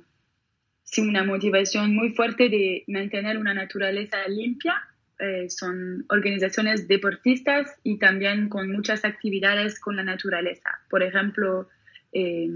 una 0.98 1.24
motivación 1.24 1.96
muy 1.96 2.12
fuerte 2.12 2.50
de 2.50 2.84
mantener 2.88 3.38
una 3.38 3.54
naturaleza 3.54 4.28
limpia. 4.28 4.82
Eh, 5.20 5.50
son 5.50 6.06
organizaciones 6.10 6.88
deportistas 6.88 7.76
y 7.84 7.98
también 7.98 8.48
con 8.48 8.72
muchas 8.72 9.04
actividades 9.04 9.80
con 9.80 9.98
la 9.98 10.04
naturaleza. 10.04 10.80
Por 10.90 11.04
ejemplo, 11.04 11.68
eh, 12.14 12.50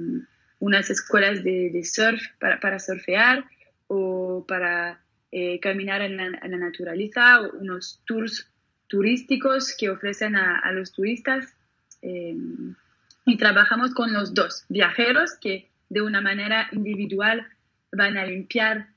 unas 0.59 0.89
escuelas 0.89 1.43
de, 1.43 1.83
surf 1.83 2.21
para, 2.39 2.59
para, 2.61 2.79
surfear 2.79 3.43
o 3.87 4.45
para 4.47 5.03
eh, 5.35 5.59
caminar 5.59 6.03
en 6.03 6.15
la, 6.15 6.29
naturaleza 6.57 7.41
o 7.41 7.57
unos 7.57 8.01
tours 8.05 8.49
turísticos 8.87 9.75
que 9.75 9.89
ofrecen 9.89 10.35
a, 10.35 10.71
los 10.71 10.91
turistas. 10.91 11.55
Eh, 12.03 12.35
y 13.25 13.37
trabajamos 13.37 13.95
con 13.95 14.13
los 14.13 14.35
dos, 14.35 14.65
viajeros 14.69 15.33
que 15.41 15.69
de 15.93 16.01
una 16.01 16.21
manera 16.21 16.67
individual 16.71 17.45
van 17.91 18.17
a 18.17 18.25
limpiar 18.25 18.87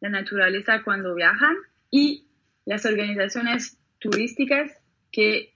la 0.00 0.08
naturaleza 0.08 0.82
cuando 0.82 1.14
viajan 1.14 1.54
y 1.90 2.26
las 2.64 2.84
organizaciones 2.84 3.78
turísticas 3.98 4.72
que 5.12 5.54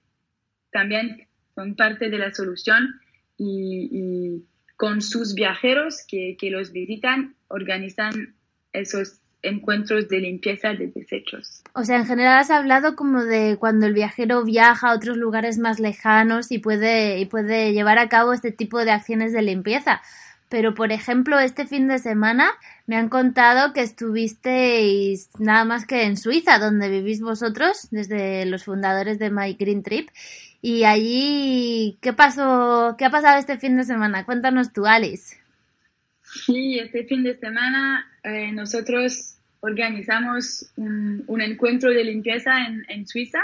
también 0.70 1.26
son 1.54 1.74
parte 1.74 2.10
de 2.10 2.18
la 2.18 2.32
solución 2.32 3.00
y 3.36 4.44
con 4.76 5.02
sus 5.02 5.34
viajeros 5.34 6.04
que, 6.06 6.36
que 6.38 6.50
los 6.50 6.72
visitan, 6.72 7.34
organizan 7.48 8.34
esos 8.72 9.20
encuentros 9.42 10.08
de 10.08 10.20
limpieza 10.20 10.72
de 10.72 10.88
desechos. 10.88 11.62
O 11.74 11.84
sea, 11.84 11.96
en 11.96 12.06
general 12.06 12.38
has 12.38 12.50
hablado 12.50 12.96
como 12.96 13.24
de 13.24 13.56
cuando 13.58 13.86
el 13.86 13.92
viajero 13.92 14.44
viaja 14.44 14.90
a 14.90 14.94
otros 14.94 15.16
lugares 15.16 15.58
más 15.58 15.80
lejanos 15.80 16.50
y 16.50 16.58
puede, 16.58 17.18
y 17.18 17.26
puede 17.26 17.72
llevar 17.72 17.98
a 17.98 18.08
cabo 18.08 18.32
este 18.32 18.52
tipo 18.52 18.84
de 18.84 18.90
acciones 18.90 19.32
de 19.32 19.42
limpieza. 19.42 20.00
Pero, 20.54 20.72
por 20.72 20.92
ejemplo, 20.92 21.40
este 21.40 21.66
fin 21.66 21.88
de 21.88 21.98
semana 21.98 22.48
me 22.86 22.94
han 22.94 23.08
contado 23.08 23.72
que 23.72 23.80
estuvisteis 23.80 25.28
nada 25.40 25.64
más 25.64 25.84
que 25.84 26.04
en 26.04 26.16
Suiza, 26.16 26.60
donde 26.60 26.88
vivís 26.88 27.20
vosotros, 27.20 27.88
desde 27.90 28.46
los 28.46 28.62
fundadores 28.62 29.18
de 29.18 29.32
My 29.32 29.54
Green 29.54 29.82
Trip, 29.82 30.10
y 30.62 30.84
allí, 30.84 31.98
¿qué 32.00 32.12
pasó? 32.12 32.94
¿Qué 32.96 33.04
ha 33.04 33.10
pasado 33.10 33.40
este 33.40 33.58
fin 33.58 33.76
de 33.76 33.82
semana? 33.82 34.24
Cuéntanos 34.24 34.72
tú, 34.72 34.86
Alice. 34.86 35.36
Sí, 36.22 36.78
este 36.78 37.02
fin 37.02 37.24
de 37.24 37.36
semana 37.36 38.06
eh, 38.22 38.52
nosotros 38.52 39.38
organizamos 39.58 40.70
un, 40.76 41.40
encuentro 41.40 41.90
de 41.90 42.04
limpieza 42.04 42.52
en, 42.86 43.08
Suiza. 43.08 43.40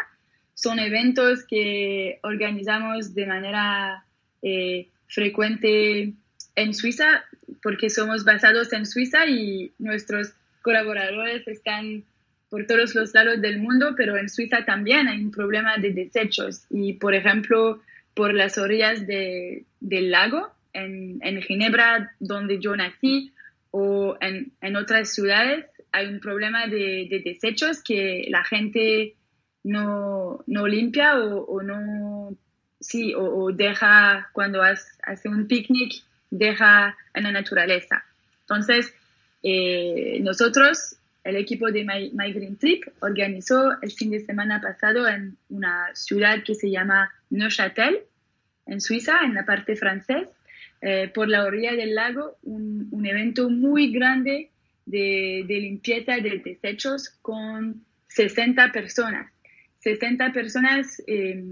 Son 0.55 0.79
eventos 0.79 1.45
que 1.45 2.21
organizamos 2.23 3.15
de 3.17 3.27
manera 3.27 4.05
eh, 4.43 4.87
frecuente 5.09 6.15
en 6.61 6.75
Suiza 6.75 7.25
porque 7.63 7.91
somos 7.91 8.25
basados 8.25 8.73
en 8.73 8.87
Suiza 8.87 9.27
y 9.27 9.73
nuestros 9.79 10.33
colaboradores 10.63 11.47
están 11.47 12.05
por 12.49 12.67
todos 12.67 12.95
los 12.95 13.15
lados 13.15 13.41
del 13.41 13.61
mundo, 13.61 13.95
pero 13.97 14.17
en 14.17 14.29
Suiza 14.29 14.65
también 14.65 15.09
hay 15.09 15.23
un 15.23 15.31
problema 15.31 15.77
de 15.79 15.93
desechos. 15.93 16.65
Y, 16.69 16.95
por 16.95 17.15
ejemplo, 17.15 17.81
por 18.15 18.35
las 18.35 18.59
orillas 18.59 19.07
del 19.07 20.11
lago, 20.11 20.53
en, 20.73 21.43
Ginebra, 21.43 22.13
donde 22.19 22.59
yo 22.59 22.75
nací, 22.77 23.33
o 23.71 24.17
en, 24.21 24.77
otras 24.77 25.15
ciudades, 25.15 25.67
hay 25.93 26.09
un 26.09 26.21
problema 26.21 26.67
de, 26.67 27.23
desechos 27.25 27.83
que 27.83 28.27
la 28.29 28.43
gente 28.45 29.15
no, 29.63 30.43
limpia 30.47 31.19
o, 31.19 31.63
no, 31.63 32.37
sí, 32.81 33.15
o, 33.17 33.53
deja 33.53 34.29
cuando 34.33 34.61
hace 34.63 35.29
un 35.29 35.47
picnic, 35.47 36.03
deja 36.31 36.97
en 37.15 37.25
la 37.25 37.33
naturaleza. 37.33 38.05
Entonces, 38.43 38.95
eh, 39.43 40.19
nosotros 40.23 40.97
el 41.25 41.37
equipo 41.37 41.71
de 41.71 41.85
My, 41.85 42.33
Green 42.33 42.57
Trip 42.57 42.85
organizó 43.01 43.81
el 43.83 43.93
fin 43.93 44.11
de 44.11 44.21
semana 44.21 44.61
pasado 44.61 45.07
en 45.07 45.37
una 45.51 45.95
ciudad 45.95 46.43
que 46.45 46.55
se 46.55 46.71
llama 46.71 47.13
Neuchâtel, 47.29 48.01
en 48.67 48.81
Suiza, 48.81 49.21
en 49.25 49.35
la 49.35 49.45
parte 49.45 49.77
francesa, 49.77 50.29
eh, 50.81 51.11
por 51.13 51.29
la 51.29 51.45
orilla 51.45 51.73
del 51.73 51.95
lago, 51.95 52.39
un, 52.43 53.05
evento 53.05 53.51
muy 53.51 53.93
grande 53.93 54.51
de, 54.87 55.45
limpieza 55.47 56.17
de 56.17 56.41
desechos 56.45 57.11
con 57.21 57.85
60 58.09 58.73
personas. 58.73 59.31
60 59.81 60.33
personas 60.33 61.03
eh, 61.07 61.43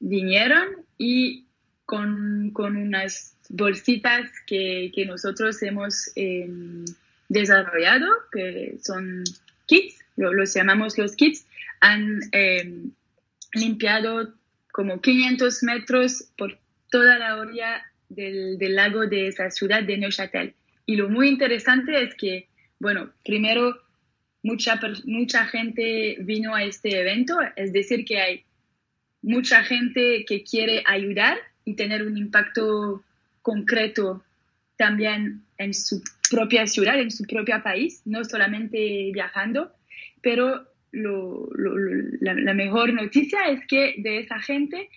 vinieron 0.00 0.68
y 0.98 1.44
con, 1.84 2.52
unas 2.56 3.31
bolsitas 3.48 4.30
que, 4.46 4.92
nosotros 5.06 5.62
hemos 5.62 6.10
eh, 6.16 6.48
desarrollado, 7.28 8.06
que 8.30 8.78
son 8.82 9.24
kits, 9.66 9.98
los 10.16 10.54
llamamos 10.54 10.98
los 10.98 11.16
kits, 11.16 11.46
han 11.80 12.20
em, 12.32 12.92
limpiado 13.54 14.34
como 14.72 15.00
500 15.00 15.62
metros 15.62 16.24
por 16.36 16.58
toda 16.90 17.18
la 17.18 17.36
orilla 17.36 17.82
del, 18.08 18.58
lago 18.74 19.06
de 19.06 19.28
esa 19.28 19.50
ciudad 19.50 19.82
de 19.82 19.98
Neuchâtel. 19.98 20.54
Y 20.86 20.96
lo 20.96 21.08
muy 21.08 21.28
interesante 21.28 22.02
es 22.02 22.14
que, 22.14 22.48
bueno, 22.78 23.10
primero, 23.24 23.80
mucha, 24.42 24.80
mucha 25.04 25.46
gente 25.46 26.16
vino 26.20 26.54
a 26.54 26.64
este 26.64 27.00
evento, 27.00 27.38
es 27.56 27.72
decir, 27.72 28.04
que 28.04 28.18
hay 28.18 28.44
mucha 29.22 29.62
gente 29.62 30.24
que 30.26 30.42
quiere 30.42 30.82
ayudar 30.86 31.38
y 31.64 31.74
tener 31.74 32.02
un 32.02 32.16
impacto 32.18 33.04
concreto 33.42 34.22
también 34.76 35.42
en 35.58 35.74
su 35.74 36.02
propia 36.30 36.66
ciudad, 36.66 36.98
en 36.98 37.10
su 37.10 37.24
propio 37.24 37.62
país, 37.62 38.02
no 38.04 38.24
solamente 38.24 39.10
viajando, 39.12 39.70
pero 40.20 40.66
la, 40.92 42.54
mejor 42.54 42.92
noticia 42.92 43.40
es 43.48 43.66
que 43.66 43.94
de 43.98 44.20
esa 44.20 44.40
gente 44.40 44.88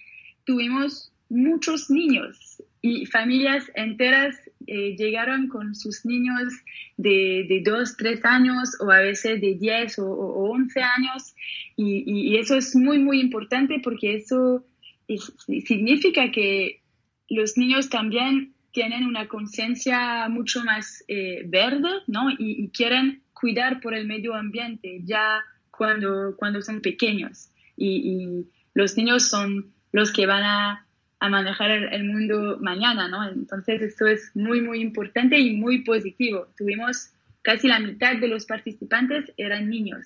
tuvimos 0.43 1.11
muchos 1.29 1.89
niños 1.89 2.61
y 2.81 3.05
familias 3.05 3.71
enteras 3.75 4.35
eh, 4.67 4.95
llegaron 4.95 5.47
con 5.47 5.73
sus 5.73 6.05
niños 6.05 6.53
de, 6.97 7.45
de 7.49 7.61
2, 7.63 7.97
3 7.97 8.25
años 8.25 8.77
o 8.79 8.91
a 8.91 8.99
veces 8.99 9.41
de 9.41 9.55
10 9.55 9.99
o, 9.99 10.07
o 10.07 10.51
11 10.51 10.81
años 10.81 11.35
y, 11.75 12.03
y, 12.05 12.37
eso 12.37 12.55
es 12.55 12.75
muy, 12.75 12.99
muy 12.99 13.19
importante 13.19 13.79
porque 13.83 14.15
eso 14.15 14.65
significa 15.07 16.31
que 16.31 16.81
los 17.29 17.57
niños 17.57 17.89
también 17.89 18.53
tienen 18.71 19.05
una 19.05 19.27
conciencia 19.27 20.27
mucho 20.29 20.63
más 20.63 21.03
eh, 21.07 21.43
verde, 21.47 21.89
¿no? 22.07 22.29
Y, 22.37 22.69
quieren 22.69 23.21
cuidar 23.33 23.79
por 23.79 23.93
el 23.93 24.05
medio 24.05 24.35
ambiente 24.35 25.01
ya 25.05 25.43
cuando, 25.71 26.35
cuando 26.35 26.61
son 26.61 26.81
pequeños. 26.81 27.49
Y, 27.77 28.47
los 28.73 28.97
niños 28.97 29.29
son 29.29 29.73
los 29.93 30.11
que 30.11 30.25
van 30.25 30.43
a, 30.43 30.81
manejar 31.21 31.71
el, 31.71 31.93
el, 31.93 32.03
mundo 32.03 32.59
mañana, 32.61 33.07
¿no? 33.07 33.27
Entonces 33.27 33.81
esto 33.81 34.05
es 34.05 34.31
muy, 34.35 34.61
muy 34.61 34.81
importante 34.81 35.39
y 35.39 35.55
muy 35.55 35.83
positivo. 35.83 36.47
Tuvimos 36.55 37.13
casi 37.41 37.67
la 37.67 37.79
mitad 37.79 38.17
de 38.17 38.27
los 38.27 38.45
participantes 38.45 39.31
eran 39.37 39.69
niños. 39.69 40.05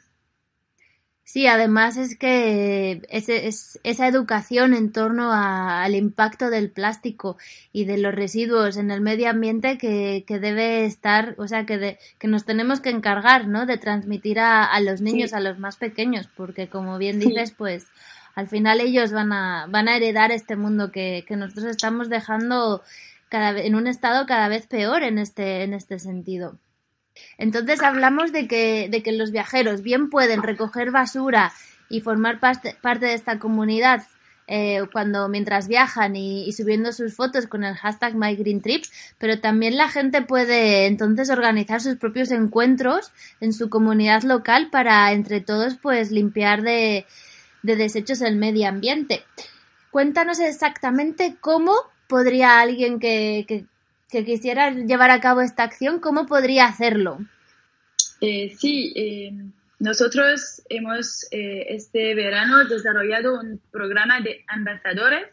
Sí, 1.32 1.46
además 1.46 1.96
es 1.96 2.18
que 2.18 3.04
es, 3.08 3.80
esa 3.84 4.08
educación 4.08 4.74
en 4.74 4.92
torno 4.92 5.32
al 5.32 5.94
impacto 5.94 6.50
del 6.50 6.72
plástico 6.72 7.38
y 7.72 7.86
de 7.86 8.00
los 8.00 8.16
residuos 8.16 8.78
en 8.78 8.90
el 8.90 9.02
medio 9.02 9.30
ambiente 9.30 9.78
que, 9.78 10.26
debe 10.28 10.86
estar, 10.86 11.36
o 11.38 11.48
sea, 11.48 11.68
que, 11.68 12.00
que 12.18 12.28
nos 12.28 12.46
tenemos 12.46 12.80
que 12.80 12.90
encargar, 12.90 13.48
¿no? 13.48 13.68
De 13.68 13.78
transmitir 13.78 14.40
a, 14.40 14.80
los 14.80 15.02
niños, 15.02 15.34
a 15.34 15.40
los 15.40 15.60
más 15.60 15.78
pequeños, 15.78 16.28
porque 16.36 16.68
como 16.68 16.98
bien 16.98 17.20
dices, 17.20 17.52
pues 17.56 17.86
al 18.34 18.48
final 18.48 18.82
ellos 18.82 19.12
van 19.12 19.32
a, 19.32 19.68
van 19.70 19.88
a 19.88 19.98
heredar 19.98 20.32
este 20.32 20.56
mundo 20.56 20.92
que, 20.92 21.26
que 21.28 21.36
nosotros 21.36 21.66
estamos 21.68 22.10
dejando 22.10 22.82
cada, 23.30 23.52
en 23.62 23.76
un 23.76 23.86
estado 23.86 24.26
cada 24.26 24.48
vez 24.48 24.66
peor 24.66 25.04
en 25.04 25.20
este, 25.20 25.62
en 25.62 25.76
este 25.76 26.00
sentido. 26.00 26.58
Entonces 27.38 27.82
hablamos 27.82 28.32
de 28.32 28.48
que, 28.48 28.88
de 28.90 29.04
que 29.04 29.12
los 29.12 29.32
viajeros 29.32 29.82
bien 29.82 30.10
pueden 30.10 30.44
recoger 30.44 30.92
basura 30.92 31.52
y 31.90 32.02
formar 32.02 32.40
parte, 32.40 32.76
parte 32.82 33.08
de 33.08 33.14
esta 33.14 33.40
comunidad 33.40 34.04
eh, 34.52 34.82
cuando 34.92 35.30
mientras 35.30 35.68
viajan 35.68 36.16
y, 36.16 36.52
subiendo 36.54 36.92
sus 36.92 37.16
fotos 37.16 37.46
con 37.46 37.64
el 37.64 37.76
hashtag 37.76 38.16
MyGreenTrips, 38.16 38.92
pero 39.20 39.40
también 39.40 39.78
la 39.78 39.90
gente 39.90 40.24
puede 40.24 40.88
entonces 40.88 41.30
organizar 41.30 41.82
sus 41.82 41.98
propios 41.98 42.32
encuentros 42.32 43.12
en 43.42 43.54
su 43.54 43.70
comunidad 43.70 44.24
local 44.24 44.70
para 44.72 45.12
entre 45.12 45.40
todos 45.40 45.76
pues 45.76 46.10
limpiar 46.10 46.64
de, 46.64 47.06
de 47.62 47.76
desechos 47.76 48.22
el 48.22 48.38
medio 48.38 48.68
ambiente. 48.68 49.24
Cuéntanos 49.92 50.40
exactamente 50.40 51.36
cómo 51.40 51.74
podría 52.08 52.60
alguien 52.60 53.00
que, 53.00 53.66
que 54.12 54.26
quisiera 54.26 54.72
llevar 54.72 55.12
a 55.12 55.20
cabo 55.20 55.42
esta 55.42 55.64
acción, 55.64 56.00
cómo 56.00 56.26
podría 56.26 56.66
hacerlo. 56.66 57.20
Eh, 58.22 58.54
sí, 58.58 58.94
eh, 58.96 59.32
nosotros 59.80 60.62
hemos 60.70 61.26
eh, 61.32 61.68
este 61.70 62.14
verano 62.16 62.66
desarrollado 62.66 63.40
un 63.40 63.62
programa 63.72 64.20
de 64.20 64.44
ambasadores 64.48 65.28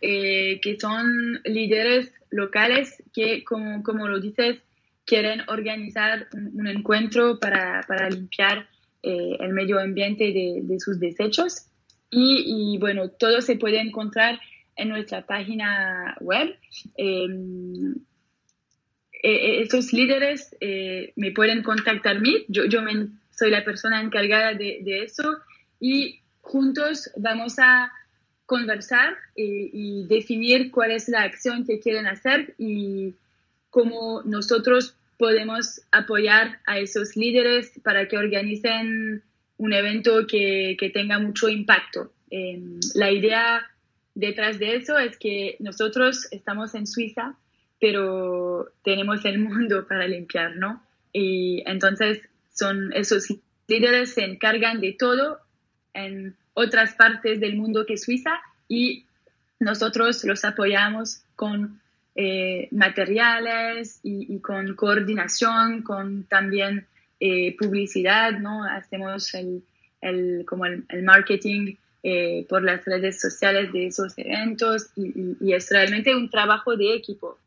eh, 0.00 0.60
que 0.60 0.78
son 0.78 1.40
líderes 1.44 2.12
locales 2.30 3.02
que, 3.12 3.42
como, 3.42 3.82
como 3.82 4.06
lo 4.06 4.20
dices, 4.20 4.58
quieren 5.06 5.42
organizar 5.48 6.28
un, 6.34 6.52
un 6.60 6.66
encuentro 6.66 7.40
para, 7.40 7.82
para 7.88 8.10
limpiar 8.10 8.68
eh, 9.02 9.36
el 9.40 9.52
medio 9.52 9.80
ambiente 9.80 10.24
de, 10.24 10.60
de 10.62 10.80
sus 10.80 11.00
desechos. 11.00 11.66
Y, 12.10 12.74
y, 12.74 12.78
bueno, 12.78 13.08
todo 13.08 13.40
se 13.40 13.56
puede 13.56 13.80
encontrar 13.80 14.38
en 14.76 14.88
nuestra 14.88 15.26
página 15.26 16.16
web. 16.20 16.56
Em, 16.96 17.94
eh, 19.22 19.62
esos 19.62 19.92
líderes 19.92 20.54
eh, 20.60 21.12
me 21.16 21.30
pueden 21.32 21.62
contactar 21.62 22.16
a 22.16 22.20
mí, 22.20 22.44
yo, 22.48 22.66
yo 22.66 22.82
me, 22.82 23.08
soy 23.30 23.50
la 23.50 23.64
persona 23.64 24.00
encargada 24.00 24.54
de, 24.54 25.04
eso 25.04 25.38
y 25.80 26.20
juntos 26.40 27.10
vamos 27.16 27.58
a 27.58 27.90
conversar 28.46 29.14
eh, 29.36 29.70
y 29.72 30.06
definir 30.06 30.70
cuál 30.70 30.90
es 30.90 31.08
la 31.08 31.22
acción 31.22 31.64
que 31.64 31.80
quieren 31.80 32.06
hacer 32.06 32.54
y 32.58 33.14
cómo 33.70 34.22
nosotros 34.24 34.96
podemos 35.18 35.80
apoyar 35.90 36.60
a 36.66 36.78
esos 36.78 37.16
líderes 37.16 37.72
para 37.82 38.06
que 38.08 38.18
organicen 38.18 39.22
un 39.56 39.72
evento 39.72 40.26
que, 40.26 40.76
que 40.78 40.90
tenga 40.90 41.18
mucho 41.18 41.48
impacto. 41.48 42.12
Eh, 42.30 42.60
la 42.94 43.10
idea 43.10 43.62
detrás 44.14 44.58
de 44.58 44.76
eso 44.76 44.98
es 44.98 45.18
que 45.18 45.56
nosotros 45.60 46.28
estamos 46.30 46.74
en 46.74 46.86
Suiza, 46.86 47.36
pero 47.80 48.68
tenemos 48.82 49.24
el 49.24 49.38
mundo 49.38 49.86
para 49.88 50.06
limpiar, 50.06 50.56
¿no? 50.56 50.82
Y 51.12 51.62
entonces 51.66 52.20
son 52.52 52.92
esos 52.92 53.28
líderes 53.66 54.14
se 54.14 54.24
encargan 54.24 54.80
de 54.80 54.92
todo 54.92 55.38
en 55.92 56.36
otras 56.54 56.94
partes 56.94 57.40
del 57.40 57.56
mundo 57.56 57.86
que 57.86 57.96
Suiza 57.96 58.40
y 58.68 59.06
nosotros 59.58 60.22
los 60.24 60.44
apoyamos 60.44 61.22
con 61.36 61.80
eh, 62.16 62.68
materiales 62.70 64.00
y, 64.02 64.38
con 64.40 64.74
coordinación, 64.74 65.82
con 65.82 66.24
también 66.24 66.86
eh, 67.18 67.56
publicidad, 67.56 68.38
¿no? 68.38 68.64
Hacemos 68.64 69.34
el, 69.34 69.64
el 70.00 70.44
como 70.46 70.66
el 70.66 71.02
marketing 71.02 71.76
eh, 72.06 72.46
por 72.50 72.62
las 72.62 72.84
redes 72.84 73.18
sociales 73.18 73.72
de 73.72 73.86
esos 73.86 74.12
eventos 74.18 74.90
y, 74.94 75.52
es 75.54 75.70
realmente 75.70 76.14
un 76.14 76.28
trabajo 76.28 76.76
de 76.76 76.94
equipo. 76.94 77.38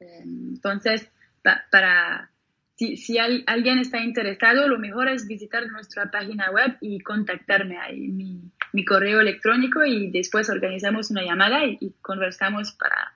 Entonces, 0.00 1.06
pa, 1.42 1.64
para 1.70 2.30
si, 2.76 2.96
si 2.96 3.18
al, 3.18 3.44
alguien 3.46 3.78
está 3.78 4.00
interesado, 4.00 4.66
lo 4.66 4.78
mejor 4.78 5.08
es 5.08 5.26
visitar 5.26 5.66
nuestra 5.68 6.10
página 6.10 6.50
web 6.50 6.78
y 6.80 7.00
contactarme 7.00 7.78
ahí, 7.78 8.08
mi, 8.08 8.40
mi 8.72 8.84
correo 8.84 9.20
electrónico 9.20 9.84
y 9.84 10.10
después 10.10 10.48
organizamos 10.48 11.10
una 11.10 11.22
llamada 11.22 11.64
y, 11.66 11.76
y 11.78 11.90
conversamos 12.00 12.72
para, 12.72 13.12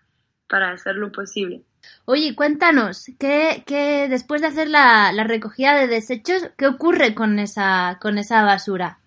para 0.47 0.73
hacerlo 0.73 1.11
posible. 1.11 1.63
Oye, 2.05 2.35
cuéntanos, 2.35 3.07
¿qué, 3.19 3.63
qué 3.67 4.09
después 4.11 4.43
de 4.43 4.49
hacer 4.49 4.69
la, 4.69 5.11
la, 5.13 5.25
recogida 5.25 5.75
de 5.75 5.87
desechos, 5.87 6.51
qué 6.59 6.67
ocurre 6.67 7.15
con 7.15 7.39
esa, 7.39 7.99
con 8.01 8.19
esa 8.19 8.43
basura? 8.43 8.99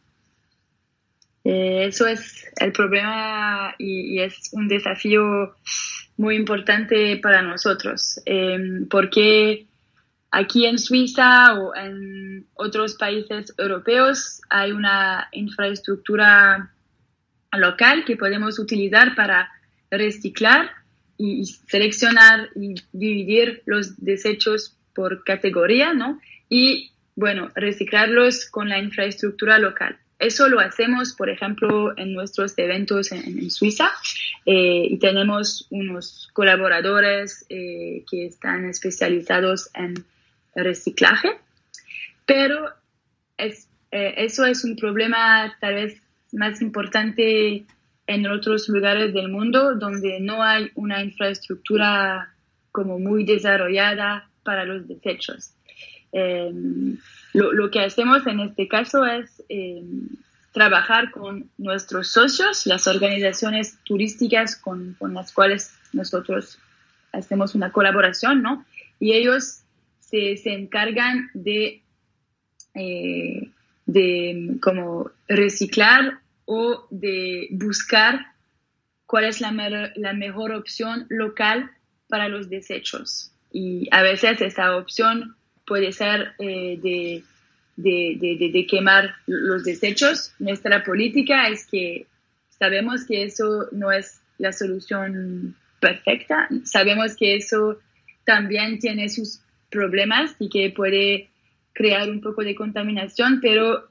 Eh, 1.44 1.86
eso 1.88 2.08
es 2.08 2.46
el 2.58 2.72
problema 2.72 3.74
y, 3.78 4.16
y, 4.16 4.20
es 4.22 4.50
un 4.52 4.68
desafío 4.68 5.56
muy 6.18 6.36
importante 6.36 7.18
para 7.18 7.42
nosotros, 7.42 8.20
eh, 8.26 8.58
porque 8.90 9.68
aquí 10.32 10.66
en 10.66 10.78
Suiza 10.78 11.54
o 11.54 11.74
en 11.76 12.46
otros 12.56 12.96
países 12.96 13.54
europeos 13.58 14.42
hay 14.50 14.74
una 14.74 15.30
infraestructura 15.32 16.72
local 17.54 18.04
que 18.06 18.18
podemos 18.18 18.60
utilizar 18.60 19.16
para 19.16 19.50
reciclar 19.90 20.72
y 21.18 21.46
seleccionar 21.46 22.50
y 22.56 22.76
dividir 22.92 23.64
los 23.66 24.04
desechos 24.04 24.76
por 24.94 25.24
categoría, 25.24 25.94
¿no? 25.94 26.20
Y, 26.50 26.92
bueno, 27.16 27.50
reciclarlos 27.56 28.46
con 28.50 28.70
la 28.70 28.80
infraestructura 28.80 29.58
local. 29.60 29.98
Eso 30.20 30.50
lo 30.50 30.60
hacemos, 30.60 31.14
por 31.14 31.30
ejemplo, 31.30 31.98
en 31.98 32.14
nuestros 32.14 32.54
eventos 32.58 33.14
en, 33.14 33.50
Suiza 33.50 33.90
eh, 34.46 34.86
y 34.90 35.00
tenemos 35.00 35.66
unos 35.70 36.30
colaboradores 36.34 37.46
eh, 37.48 38.04
que 38.10 38.26
están 38.26 38.66
especializados 38.66 39.70
en 39.74 39.94
reciclaje, 40.54 41.30
pero 42.26 42.70
eh, 43.38 43.56
eso 43.92 44.46
es 44.46 44.66
un 44.66 44.76
problema 44.76 45.56
tal 45.62 45.76
vez 45.76 46.02
más 46.34 46.62
importante 46.62 47.64
en 48.06 48.28
otros 48.28 48.68
lugares 48.68 49.14
del 49.14 49.30
mundo 49.30 49.76
donde 49.76 50.20
no 50.20 50.44
hay 50.44 50.70
una 50.76 51.02
infraestructura 51.02 52.34
como 52.74 53.00
muy 53.00 53.24
desarrollada 53.24 54.30
para 54.44 54.66
los 54.66 54.86
desechos. 54.86 55.54
Eh, 56.12 56.52
lo, 57.34 57.54
lo, 57.54 57.70
que 57.70 57.82
hacemos 57.82 58.26
en 58.26 58.40
este 58.40 58.68
caso 58.68 59.06
es 59.06 59.44
eh, 59.50 59.84
trabajar 60.52 61.12
con 61.12 61.50
nuestros 61.58 62.12
socios, 62.12 62.66
las 62.66 62.88
organizaciones 62.88 63.78
turísticas 63.84 64.56
con, 64.56 64.96
con, 64.98 65.14
las 65.14 65.32
cuales 65.32 65.76
nosotros 65.94 66.58
hacemos 67.12 67.56
una 67.56 67.72
colaboración, 67.72 68.42
¿no? 68.42 68.66
Y 69.00 69.14
ellos 69.14 69.62
se, 70.00 70.38
se 70.38 70.54
encargan 70.54 71.30
de, 71.34 71.82
eh, 72.74 73.50
de 73.86 74.58
como 74.62 75.12
reciclar 75.28 76.20
o 76.46 76.88
de 76.90 77.48
buscar 77.52 78.34
cuál 79.06 79.26
es 79.26 79.42
la, 79.42 79.52
la 79.96 80.14
mejor 80.14 80.52
opción 80.52 81.06
local 81.10 81.72
para 82.08 82.28
los 82.28 82.50
desechos. 82.50 83.32
Y 83.52 83.88
a 83.92 84.02
veces 84.02 84.42
esa 84.42 84.76
opción 84.76 85.36
puede 85.70 85.94
ser 85.94 86.34
eh, 86.40 86.78
de, 86.82 87.24
de, 87.78 88.50
de, 88.52 88.68
quemar 88.68 89.14
los 89.28 89.64
desechos. 89.64 90.34
Nuestra 90.40 90.84
política 90.84 91.48
es 91.48 91.66
que 91.66 92.08
sabemos 92.50 93.06
que 93.06 93.24
eso 93.24 93.68
no 93.72 93.92
es 93.92 94.20
la 94.40 94.52
solución 94.52 95.56
perfecta, 95.80 96.50
sabemos 96.66 97.16
que 97.16 97.36
eso 97.36 97.80
también 98.26 98.80
tiene 98.80 99.08
sus 99.08 99.42
problemas 99.70 100.36
y 100.40 100.50
que 100.50 100.72
puede 100.72 101.30
crear 101.72 102.10
un 102.10 102.20
poco 102.20 102.44
de 102.44 102.56
contaminación, 102.56 103.40
pero 103.40 103.88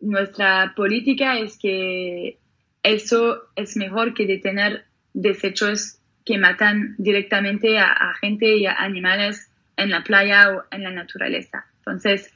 nuestra 0.00 0.72
política 0.76 1.38
es 1.38 1.58
que 1.58 2.38
eso 2.82 3.42
es 3.56 3.76
mejor 3.76 4.14
que 4.14 4.26
de 4.26 4.38
tener 4.38 4.84
desechos 5.12 5.98
que 6.24 6.38
matan 6.38 6.94
directamente 6.98 7.78
a 7.78 8.14
gente 8.20 8.56
y 8.56 8.66
a 8.66 8.74
animales 8.74 9.50
en 9.78 9.90
la 9.90 10.04
playa 10.04 10.50
o 10.50 10.64
en 10.70 10.82
la 10.82 10.90
naturaleza. 10.90 11.64
Entonces, 11.78 12.30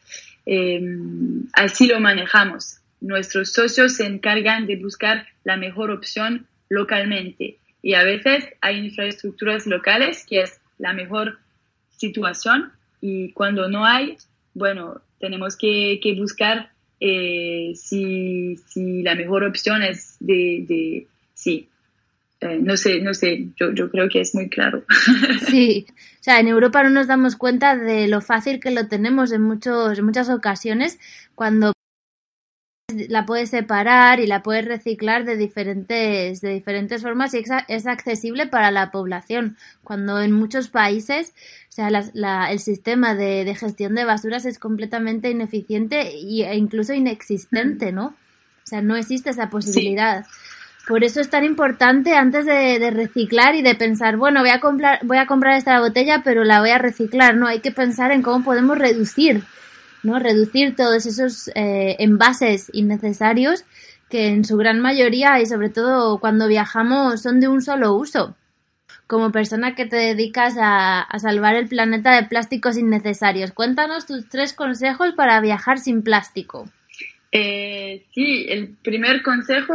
eh, 0.47 0.81
así 1.53 1.87
lo 1.87 2.01
manejamos. 2.01 2.79
Nuestros 3.01 3.53
socios 3.53 3.97
se 3.97 4.07
encargan 4.07 4.67
de 4.67 4.77
buscar 4.77 5.27
la 5.45 5.57
mejor 5.57 5.91
opción 5.91 6.47
localmente 6.71 7.59
y 7.83 7.95
a 7.95 8.05
veces 8.05 8.47
hay 8.61 8.79
infraestructuras 8.79 9.67
locales 9.67 10.25
que 10.27 10.43
es 10.43 10.61
la 10.79 10.93
mejor 10.93 11.39
situación 11.97 12.73
y 13.01 13.33
cuando 13.33 13.69
no 13.69 13.85
hay, 13.85 14.17
bueno, 14.55 15.03
tenemos 15.19 15.57
que, 15.57 15.99
que 16.03 16.15
buscar 16.15 16.71
eh, 17.01 17.73
si, 17.75 18.57
si, 18.69 19.03
la 19.03 19.17
mejor 19.17 19.43
opción 19.43 19.83
es 19.83 20.17
de, 20.21 20.65
de 20.69 21.07
sí, 21.35 21.69
eh, 22.43 22.59
no 22.61 22.77
sé, 22.77 23.01
no 23.01 23.15
sé, 23.15 23.49
yo, 23.57 23.73
yo, 23.73 23.91
creo 23.91 24.09
que 24.09 24.21
es 24.21 24.35
muy 24.35 24.49
claro. 24.49 24.85
Sí, 25.47 25.87
o 26.21 26.23
sea, 26.23 26.41
en 26.41 26.49
Europa 26.49 26.83
no 26.83 26.91
nos 26.91 27.07
damos 27.07 27.37
cuenta 27.37 27.77
de 27.77 28.07
lo 28.09 28.21
fácil 28.21 28.61
que 28.61 28.71
lo 28.71 28.87
tenemos 28.89 29.33
en, 29.33 29.43
muchos, 29.43 29.99
en 29.99 30.05
muchas 30.05 30.29
ocasiones 30.29 30.99
cuando 31.35 31.73
la 33.09 33.25
puedes 33.25 33.49
separar 33.49 34.21
y 34.21 34.27
la 34.27 34.43
puedes 34.43 34.67
reciclar 34.67 35.25
de 35.25 35.37
diferentes, 35.39 36.43
de 36.43 36.51
diferentes 36.51 37.01
formas 37.01 37.33
y 37.33 37.39
es, 37.39 37.49
es 37.69 37.87
accesible 37.87 38.47
para 38.47 38.71
la 38.71 38.91
población. 38.91 39.57
Cuando 39.83 40.21
en 40.21 40.33
muchos 40.33 40.69
países, 40.69 41.33
o 41.71 41.73
sea, 41.73 41.89
la- 41.91 42.11
la- 42.13 42.53
el 42.53 42.59
sistema 42.59 43.15
de, 43.15 43.45
de 43.47 43.55
gestión 43.55 43.95
de 43.95 44.05
basuras 44.05 44.45
es 44.45 44.59
completamente 44.59 45.31
ineficiente 45.31 46.15
y- 46.17 46.43
e 46.43 46.55
incluso 46.57 46.93
inexistente, 46.93 47.93
¿no? 47.93 48.07
O 48.09 48.67
sea, 48.67 48.83
no 48.83 48.97
existe 48.97 49.31
esa 49.31 49.49
posibilidad. 49.49 50.27
Por 50.87 51.05
eso 51.05 51.21
es 51.21 51.31
tan 51.31 51.45
importante 51.45 52.15
antes 52.15 52.45
de, 52.45 52.79
de 52.79 52.91
reciclar 52.91 53.55
y 53.55 53.63
de 53.63 53.77
pensar, 53.77 54.17
bueno, 54.17 54.41
voy 54.41 54.51
a 54.51 54.61
comprar, 54.61 54.99
voy 55.05 55.19
a 55.19 55.27
comprar 55.27 55.57
esta 55.57 55.79
botella, 55.81 56.23
pero 56.25 56.43
la 56.43 56.61
voy 56.61 56.71
a 56.71 56.79
reciclar. 56.79 57.37
No, 57.37 57.47
hay 57.47 57.61
que 57.61 57.71
pensar 57.71 58.11
en 58.11 58.23
cómo 58.23 58.45
podemos 58.45 58.77
reducir, 58.77 59.43
¿no? 60.03 60.19
Reducir 60.19 60.75
todos 60.75 61.07
esos 61.07 61.49
eh, 61.55 61.97
envases 62.01 62.69
innecesarios 62.73 63.65
que 64.11 64.29
en 64.29 64.45
su 64.45 64.57
gran 64.57 64.81
mayoría 64.81 65.41
y 65.41 65.47
sobre 65.47 65.71
todo 65.71 66.19
cuando 66.19 66.49
viajamos 66.49 67.23
son 67.23 67.41
de 67.41 67.49
un 67.49 67.63
solo 67.63 67.95
uso. 67.95 68.35
Como 69.07 69.31
persona 69.31 69.75
que 69.75 69.87
te 69.87 69.97
dedicas 69.97 70.57
a, 70.59 71.01
a 71.01 71.19
salvar 71.19 71.55
el 71.55 71.69
planeta 71.69 72.15
de 72.15 72.25
plásticos 72.25 72.77
innecesarios, 72.77 73.53
cuéntanos 73.53 74.07
tus 74.07 74.29
tres 74.29 74.53
consejos 74.53 75.15
para 75.15 75.41
viajar 75.41 75.79
sin 75.79 76.03
plástico. 76.03 76.69
Eh, 77.31 78.05
sí, 78.13 78.47
el 78.49 78.77
primer 78.83 79.23
consejo 79.23 79.75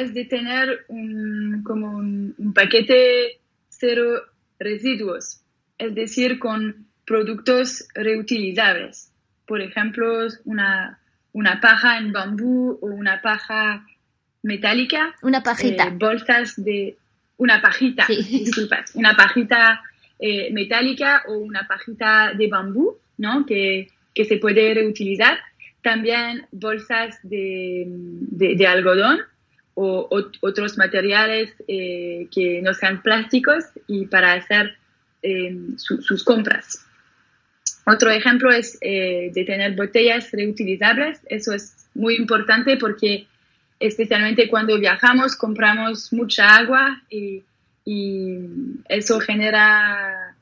es 0.00 0.14
de 0.14 0.24
tener 0.24 0.84
un, 0.88 1.62
como 1.64 1.96
un, 1.96 2.34
un 2.38 2.52
paquete 2.52 3.38
cero 3.68 4.22
residuos, 4.58 5.40
es 5.78 5.94
decir, 5.94 6.38
con 6.38 6.86
productos 7.04 7.86
reutilizables. 7.94 9.12
Por 9.46 9.60
ejemplo, 9.60 10.26
una, 10.44 10.98
una 11.32 11.60
paja 11.60 11.98
en 11.98 12.12
bambú 12.12 12.78
o 12.80 12.86
una 12.86 13.20
paja 13.22 13.86
metálica, 14.42 15.14
Una 15.22 15.42
pajita. 15.42 15.84
eh, 15.84 15.90
bolsas 15.94 16.54
de 16.56 16.96
una 17.36 17.60
pajita, 17.60 18.06
Sí. 18.06 18.16
disculpas, 18.44 18.94
una 18.94 19.14
pajita 19.14 19.82
eh, 20.18 20.50
metálica 20.52 21.22
o 21.28 21.38
una 21.38 21.66
pajita 21.66 22.32
de 22.32 22.48
bambú, 22.48 22.96
¿no? 23.18 23.44
Que, 23.46 23.88
que 24.14 24.24
se 24.24 24.38
puede 24.38 24.72
reutilizar. 24.74 25.38
También 25.82 26.46
bolsas 26.50 27.18
de, 27.22 27.84
de- 27.86 28.56
de 28.56 28.66
algodón 28.66 29.20
o 29.78 30.08
ot- 30.10 30.36
otros 30.40 30.76
materiales 30.78 31.54
eh, 31.68 32.26
que 32.34 32.60
no 32.62 32.72
sean 32.74 33.02
plásticos 33.02 33.64
y 33.86 34.06
para 34.06 34.32
hacer 34.32 34.76
su- 35.76 36.00
sus 36.02 36.22
compras. 36.24 36.84
Otro 37.84 38.10
ejemplo 38.10 38.50
es 38.52 38.78
eh, 38.80 39.30
de 39.34 39.44
tener 39.44 39.74
botellas 39.76 40.30
reutilizables. 40.32 41.20
Eso 41.26 41.52
es 41.52 41.88
muy 41.94 42.14
importante 42.16 42.76
porque 42.76 43.26
especialmente 43.78 44.48
cuando 44.48 44.78
viajamos 44.78 45.36
compramos 45.36 46.12
mucha 46.12 46.56
agua 46.56 47.02
y, 47.10 47.42
eso 48.88 49.20
genera 49.20 50.34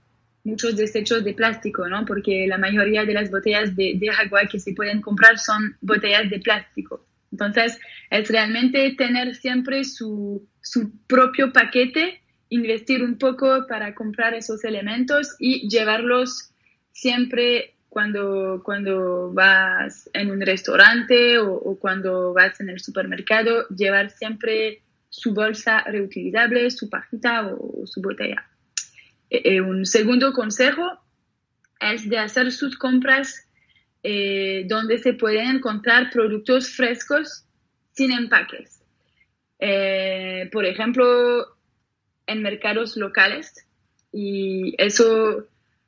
muchos 0.45 0.77
desechos 0.77 1.25
de 1.25 1.35
plástico, 1.35 1.87
¿no? 1.89 2.07
Porque 2.07 2.47
la 2.47 2.57
mayoría 2.57 3.05
de 3.05 3.13
las 3.13 3.31
botellas 3.31 3.77
de 3.77 4.01
agua 4.19 4.47
que 4.51 4.59
se 4.59 4.73
pueden 4.73 5.03
comprar 5.03 5.39
son 5.39 5.77
botellas 5.83 6.31
de 6.31 6.39
plástico. 6.41 7.05
Entonces, 7.35 7.81
es 8.11 8.29
realmente 8.29 8.95
tener 8.97 9.35
siempre 9.35 9.83
su, 9.83 10.47
su 10.63 10.93
propio 11.09 11.53
paquete, 11.53 12.23
investir 12.49 13.03
un 13.03 13.19
poco 13.19 13.67
para 13.67 13.93
comprar 13.93 14.35
esos 14.35 14.63
elementos 14.63 15.35
y 15.41 15.69
llevarlos 15.69 16.53
siempre 16.93 17.75
cuando, 17.89 18.63
cuando 18.65 19.33
vas 19.33 20.09
en 20.13 20.31
un 20.31 20.43
restaurante 20.43 21.41
o, 21.41 21.77
cuando 21.81 22.33
vas 22.33 22.61
en 22.61 22.71
el 22.71 22.79
supermercado, 22.79 23.67
llevar 23.69 24.11
siempre 24.11 24.83
su 25.09 25.35
bolsa 25.35 25.83
reutilizable, 25.83 26.71
su 26.71 26.89
pajita 26.89 27.49
o, 27.49 27.83
o 27.83 27.87
su 27.89 28.01
botella. 28.01 28.47
Eh, 29.29 29.57
eh, 29.57 29.61
un 29.61 29.87
segundo 29.87 30.33
consejo 30.33 30.85
es 31.81 32.09
de 32.09 32.19
hacer 32.19 32.53
sus 32.53 32.79
compras 32.79 33.49
eh, 34.07 34.67
donde 34.69 34.99
se 34.99 35.15
pueden 35.15 35.57
encontrar 35.57 36.11
productos 36.11 36.69
frescos 36.69 37.45
sin 37.93 38.13
empaques. 38.13 38.83
Eh, 39.59 40.51
por 40.53 40.67
ejemplo, 40.67 41.47
en 42.27 42.43
mercados 42.43 42.99
locales. 42.99 43.67
Y 44.13 44.75
eso, 44.77 45.47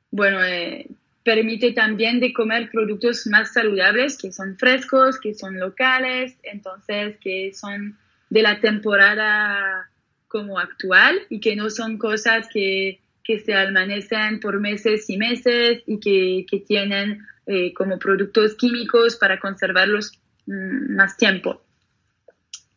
bueno, 0.09 0.43
eh, 0.43 0.87
permite 1.23 1.73
también 1.73 2.19
de 2.19 2.33
comer 2.33 2.71
productos 2.71 3.27
más 3.27 3.53
saludables, 3.53 4.17
que 4.17 4.31
son 4.31 4.57
frescos, 4.57 5.19
que 5.19 5.35
son 5.35 5.59
locales, 5.59 6.35
entonces 6.41 7.17
que 7.21 7.53
son 7.53 7.99
de 8.31 8.41
la 8.41 8.59
temporada 8.59 9.89
como 10.27 10.57
actual 10.57 11.21
y 11.29 11.39
que 11.39 11.55
no 11.55 11.69
son 11.69 11.99
cosas 11.99 12.47
que, 12.51 12.99
que 13.23 13.37
se 13.39 13.53
almacenan 13.53 14.39
por 14.39 14.59
meses 14.59 15.07
y 15.07 15.17
meses 15.17 15.83
y 15.85 15.99
que, 15.99 16.45
que 16.49 16.59
tienen 16.65 17.27
eh, 17.47 17.73
como 17.73 17.97
productos 17.97 18.55
químicos 18.55 19.15
para 19.15 19.39
conservarlos 19.39 20.19
mm, 20.45 20.95
más 20.95 21.17
tiempo. 21.17 21.61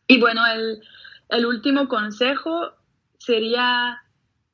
Y 0.07 0.19
bueno, 0.19 0.47
el, 0.47 0.81
el 1.29 1.47
último 1.47 1.89
consejo 1.89 2.73
sería 3.19 4.03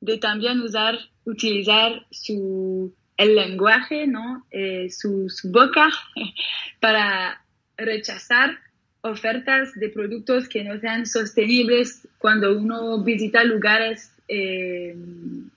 de 0.01 0.17
también 0.17 0.61
usar, 0.61 0.97
utilizar 1.25 2.05
su, 2.11 2.93
el 3.17 3.35
lenguaje, 3.35 4.07
¿no? 4.07 4.45
Eh, 4.51 4.89
su, 4.89 5.29
su, 5.29 5.51
boca 5.51 5.89
para 6.79 7.41
rechazar 7.77 8.57
ofertas 9.01 9.73
de 9.75 9.89
productos 9.89 10.47
que 10.49 10.63
no 10.63 10.79
sean 10.79 11.05
sostenibles 11.05 12.07
cuando 12.17 12.57
uno 12.57 13.03
visita 13.03 13.43
lugares 13.43 14.11
eh, 14.27 14.95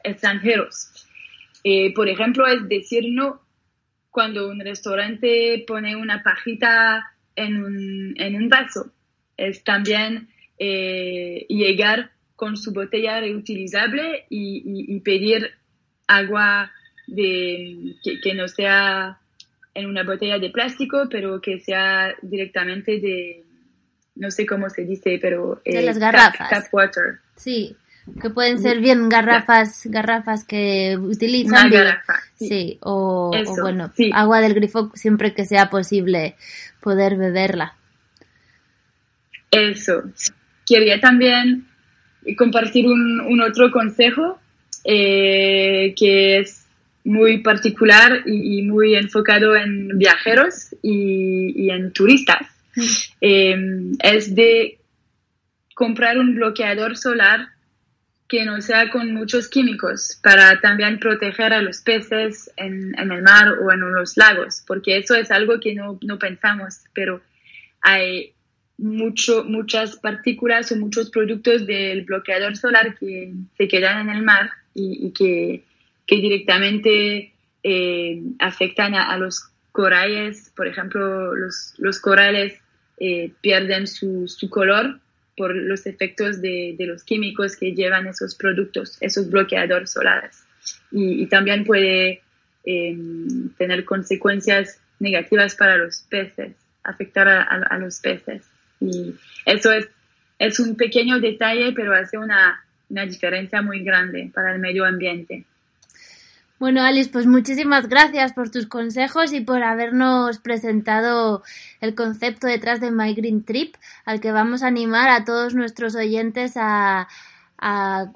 extranjeros. 0.03 1.07
Eh, 1.65 1.93
por 1.95 2.09
ejemplo, 2.09 2.47
es 2.47 2.69
decir 2.69 3.05
no 3.11 3.43
cuando 4.11 4.49
un 4.49 4.61
restaurante 4.61 5.65
pone 5.67 5.97
una 5.97 6.23
pajita 6.23 7.13
en 7.37 7.63
un, 7.63 8.15
en 8.17 8.37
un 8.37 8.49
vaso. 8.49 8.93
Es 9.37 9.65
también 9.65 10.29
eh, 10.59 11.47
llegar 11.49 12.11
con 12.37 12.57
su 12.57 12.73
botella 12.73 13.21
reutilizable 13.21 14.27
y, 14.29 14.63
y, 14.65 14.97
y 14.97 15.01
pedir 15.01 15.51
agua 16.07 16.73
de, 17.07 17.97
que, 18.03 18.21
que, 18.21 18.35
no 18.35 18.49
sea 18.49 19.19
en 19.75 19.87
una 19.87 20.03
botella 20.05 20.39
de 20.39 20.51
plástico, 20.51 21.09
pero 21.11 21.41
que 21.41 21.61
sea 21.61 22.15
directamente 22.23 22.99
de, 22.99 23.45
no 24.17 24.31
sé 24.31 24.47
cómo 24.47 24.69
se 24.69 24.85
dice, 24.85 25.19
pero... 25.21 25.61
De 25.65 25.79
eh, 25.79 25.83
las 25.83 25.99
garrafas. 25.99 26.51
Tap, 26.51 26.65
tap, 26.65 26.75
water. 26.75 27.21
Sí, 27.37 27.77
que 28.21 28.31
pueden 28.31 28.61
ser 28.61 28.81
bien 28.81 29.09
garrafas, 29.09 29.83
garrafas 29.87 30.45
que 30.45 30.97
utilizan. 30.99 31.67
Una 31.67 31.77
garrafa, 31.77 32.15
sí. 32.37 32.49
sí 32.49 32.79
o, 32.83 33.31
Eso, 33.35 33.53
o, 33.53 33.63
bueno, 33.63 33.91
sí. 33.97 34.11
agua 34.13 34.41
del 34.41 34.55
grifo 34.55 34.91
siempre 34.95 35.35
que 35.35 35.45
sea 35.45 35.71
posible 35.71 36.37
poder 36.81 37.17
beberla. 37.17 37.75
Eso. 39.51 40.03
Quería 40.67 41.01
también 41.01 41.67
compartir 42.37 42.87
un, 42.87 43.21
un 43.21 43.41
otro 43.41 43.71
consejo 43.71 44.39
eh, 44.85 45.95
que 45.97 46.39
es 46.39 46.67
muy 47.05 47.39
particular 47.39 48.23
y, 48.27 48.59
y, 48.59 48.63
muy 48.63 48.95
enfocado 48.95 49.57
en 49.57 49.99
viajeros 49.99 50.75
y, 50.83 51.65
y 51.67 51.71
en 51.71 51.93
turistas. 51.93 52.47
Mm. 52.77 52.83
Eh, 53.21 53.57
es 54.03 54.35
de 54.35 54.79
comprar 55.75 56.19
un 56.19 56.35
bloqueador 56.35 56.97
solar 56.97 57.49
que 58.31 58.45
no 58.45 58.63
sea 58.63 58.91
con 58.91 59.13
muchos 59.13 59.49
químicos 59.49 60.21
para 60.23 60.61
también 60.61 61.01
proteger 61.01 61.53
a 61.53 61.63
los 61.63 61.81
peces 61.81 62.49
en, 62.57 62.97
en 62.97 63.11
el 63.11 63.23
mar 63.23 63.59
o 63.61 63.73
en 63.73 63.81
los 63.81 64.17
lagos, 64.17 64.63
porque 64.69 64.97
eso 64.99 65.17
es 65.17 65.33
algo 65.33 65.59
que 65.59 65.75
no, 65.75 65.99
no 66.01 66.17
pensamos, 66.17 66.77
pero 66.95 67.21
hay 67.81 68.33
mucho, 68.79 69.43
muchas 69.43 69.97
partículas 69.97 70.71
o 70.71 70.77
muchos 70.77 71.11
productos 71.11 71.67
del 71.67 72.05
bloqueador 72.05 72.57
solar 72.57 72.97
que 72.97 73.33
se 73.59 73.67
quedan 73.67 74.09
en 74.09 74.17
el 74.17 74.23
mar 74.23 74.51
y, 74.75 75.11
que, 75.11 75.65
que, 76.07 76.17
directamente 76.17 77.33
eh, 77.65 78.23
afectan 78.39 78.95
a, 78.95 79.11
a, 79.11 79.19
los 79.19 79.51
corales. 79.73 80.53
Por 80.55 80.69
ejemplo, 80.69 81.35
los, 81.35 81.75
los 81.79 81.99
corales 81.99 82.55
eh, 82.99 83.33
pierden 83.41 83.89
su, 83.89 84.29
su, 84.29 84.49
color 84.49 85.01
por 85.41 85.57
los 85.57 85.87
efectos 85.87 86.43
de, 86.43 86.75
de, 86.77 86.87
los 86.87 87.03
químicos 87.03 87.57
que 87.57 87.73
llevan 87.73 88.07
esos 88.07 88.35
productos, 88.35 88.99
esos 89.01 89.31
bloqueadores 89.31 89.91
solares. 89.91 90.45
Y, 90.93 91.23
y 91.23 91.27
también 91.29 91.65
puede 91.65 92.21
eh, 92.67 92.99
tener 93.57 93.87
consecuencias 93.87 94.79
negativas 94.99 95.57
para 95.57 95.79
los 95.79 96.03
peces, 96.03 96.53
afectar 96.85 97.27
a, 97.27 97.41
a, 97.41 97.57
a 97.71 97.79
los 97.79 98.01
peces. 98.01 98.45
Y 98.83 99.15
eso 99.47 99.73
es, 99.73 99.89
es 100.39 100.61
un 100.61 100.77
pequeño 100.77 101.21
detalle, 101.21 101.73
pero 101.73 101.95
hace 101.95 102.19
una, 102.19 102.63
una 102.91 103.07
diferencia 103.07 103.63
muy 103.63 103.83
grande 103.83 104.31
para 104.35 104.53
el 104.53 104.61
medio 104.61 104.85
ambiente. 104.85 105.47
Bueno, 106.61 106.83
Alice, 106.83 107.09
pues 107.11 107.27
muchísimas 107.27 107.89
gracias 107.89 108.35
por 108.35 108.51
tus 108.51 108.67
consejos 108.67 109.33
y 109.33 109.41
por 109.41 109.63
habernos 109.63 110.41
presentado 110.41 111.43
el 111.81 111.95
concepto 111.95 112.47
detrás 112.47 112.83
de 112.83 112.91
My 112.91 113.15
Green 113.15 113.45
Trip, 113.45 113.77
al 114.05 114.21
que 114.21 114.31
vamos 114.31 114.63
a 114.63 114.67
animar 114.67 115.09
a 115.09 115.25
todos 115.25 115.55
nuestros 115.55 115.95
oyentes 115.95 116.59
a, 116.59 117.09
a, 117.57 118.13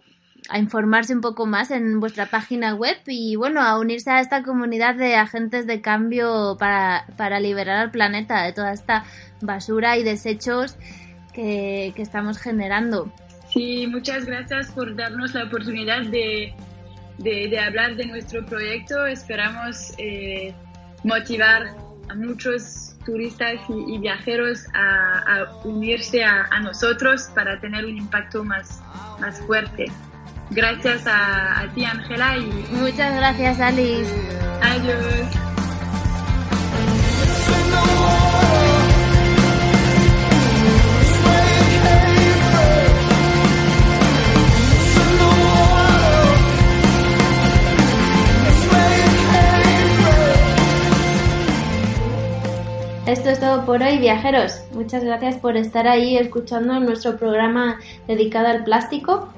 informarse 0.58 1.14
un 1.14 1.22
poco 1.22 1.46
más 1.46 1.70
en 1.70 2.00
vuestra 2.00 2.26
página 2.26 2.74
web 2.74 2.98
y, 3.06 3.34
bueno, 3.36 3.62
a 3.62 3.78
unirse 3.78 4.10
a 4.10 4.20
esta 4.20 4.42
comunidad 4.42 4.94
de 4.94 5.16
agentes 5.16 5.66
de 5.66 5.80
cambio 5.80 6.58
para, 6.58 7.06
para 7.16 7.40
liberar 7.40 7.78
al 7.78 7.90
planeta 7.90 8.42
de 8.42 8.52
toda 8.52 8.74
esta 8.74 9.06
basura 9.40 9.96
y 9.96 10.02
desechos 10.02 10.76
que, 11.32 11.94
que 11.96 12.02
estamos 12.02 12.36
generando. 12.36 13.10
Sí, 13.50 13.86
muchas 13.86 14.26
gracias 14.26 14.70
por 14.72 14.94
darnos 14.94 15.32
la 15.32 15.44
oportunidad 15.44 16.02
de 16.02 16.54
de, 17.18 17.58
hablar 17.58 17.96
de 17.96 18.06
nuestro 18.06 18.44
proyecto. 18.44 19.06
Esperamos 19.06 19.92
eh, 19.98 20.54
motivar 21.02 21.76
a 22.08 22.14
muchos 22.14 22.94
turistas 23.04 23.60
y, 23.68 23.98
viajeros 23.98 24.66
a, 24.74 25.46
unirse 25.64 26.24
a, 26.24 26.60
nosotros 26.60 27.30
para 27.34 27.60
tener 27.60 27.84
un 27.84 27.98
impacto 27.98 28.44
más, 28.44 28.82
más 29.20 29.40
fuerte. 29.42 29.86
Gracias 30.50 31.06
a, 31.06 31.60
a 31.60 31.68
ti, 31.74 31.84
Ángela. 31.84 32.36
Y... 32.36 32.46
Muchas 32.72 33.16
gracias, 33.16 33.60
Alice. 33.60 34.12
Adiós. 34.62 35.53
Por 53.64 53.82
hoy, 53.82 53.98
viajeros. 53.98 54.60
Muchas 54.72 55.04
gracias 55.04 55.36
por 55.36 55.56
estar 55.56 55.88
ahí 55.88 56.18
escuchando 56.18 56.78
nuestro 56.80 57.16
programa 57.16 57.78
dedicado 58.06 58.48
al 58.48 58.64
plástico. 58.64 59.28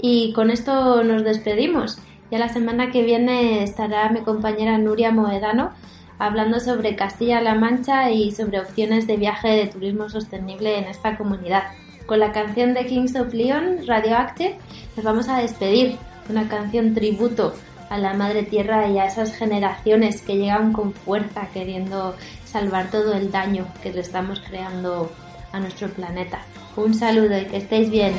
Y 0.00 0.32
con 0.34 0.50
esto 0.50 1.02
nos 1.02 1.24
despedimos. 1.24 1.98
Ya 2.30 2.38
la 2.38 2.50
semana 2.50 2.90
que 2.90 3.02
viene 3.02 3.62
estará 3.62 4.10
mi 4.10 4.20
compañera 4.20 4.76
Nuria 4.76 5.12
Moedano 5.12 5.72
hablando 6.18 6.60
sobre 6.60 6.94
Castilla-La 6.94 7.54
Mancha 7.54 8.10
y 8.10 8.32
sobre 8.32 8.60
opciones 8.60 9.06
de 9.06 9.16
viaje 9.16 9.48
de 9.48 9.66
turismo 9.66 10.08
sostenible 10.10 10.78
en 10.78 10.84
esta 10.84 11.16
comunidad. 11.16 11.64
Con 12.06 12.20
la 12.20 12.32
canción 12.32 12.74
de 12.74 12.84
Kings 12.84 13.16
of 13.16 13.32
Leon, 13.32 13.86
Radioactive, 13.86 14.58
nos 14.96 15.04
vamos 15.04 15.28
a 15.28 15.38
despedir. 15.38 15.96
Una 16.28 16.48
canción 16.48 16.94
tributo 16.94 17.54
a 17.94 17.98
la 17.98 18.12
Madre 18.12 18.42
Tierra 18.42 18.88
y 18.88 18.98
a 18.98 19.04
esas 19.04 19.36
generaciones 19.36 20.20
que 20.20 20.36
llegan 20.36 20.72
con 20.72 20.92
fuerza 20.92 21.48
queriendo 21.52 22.16
salvar 22.44 22.90
todo 22.90 23.14
el 23.14 23.30
daño 23.30 23.68
que 23.84 23.92
le 23.92 24.00
estamos 24.00 24.40
creando 24.40 25.12
a 25.52 25.60
nuestro 25.60 25.88
planeta. 25.90 26.40
Un 26.74 26.92
saludo 26.92 27.38
y 27.38 27.44
que 27.46 27.58
estéis 27.58 27.90
bien. 27.90 28.14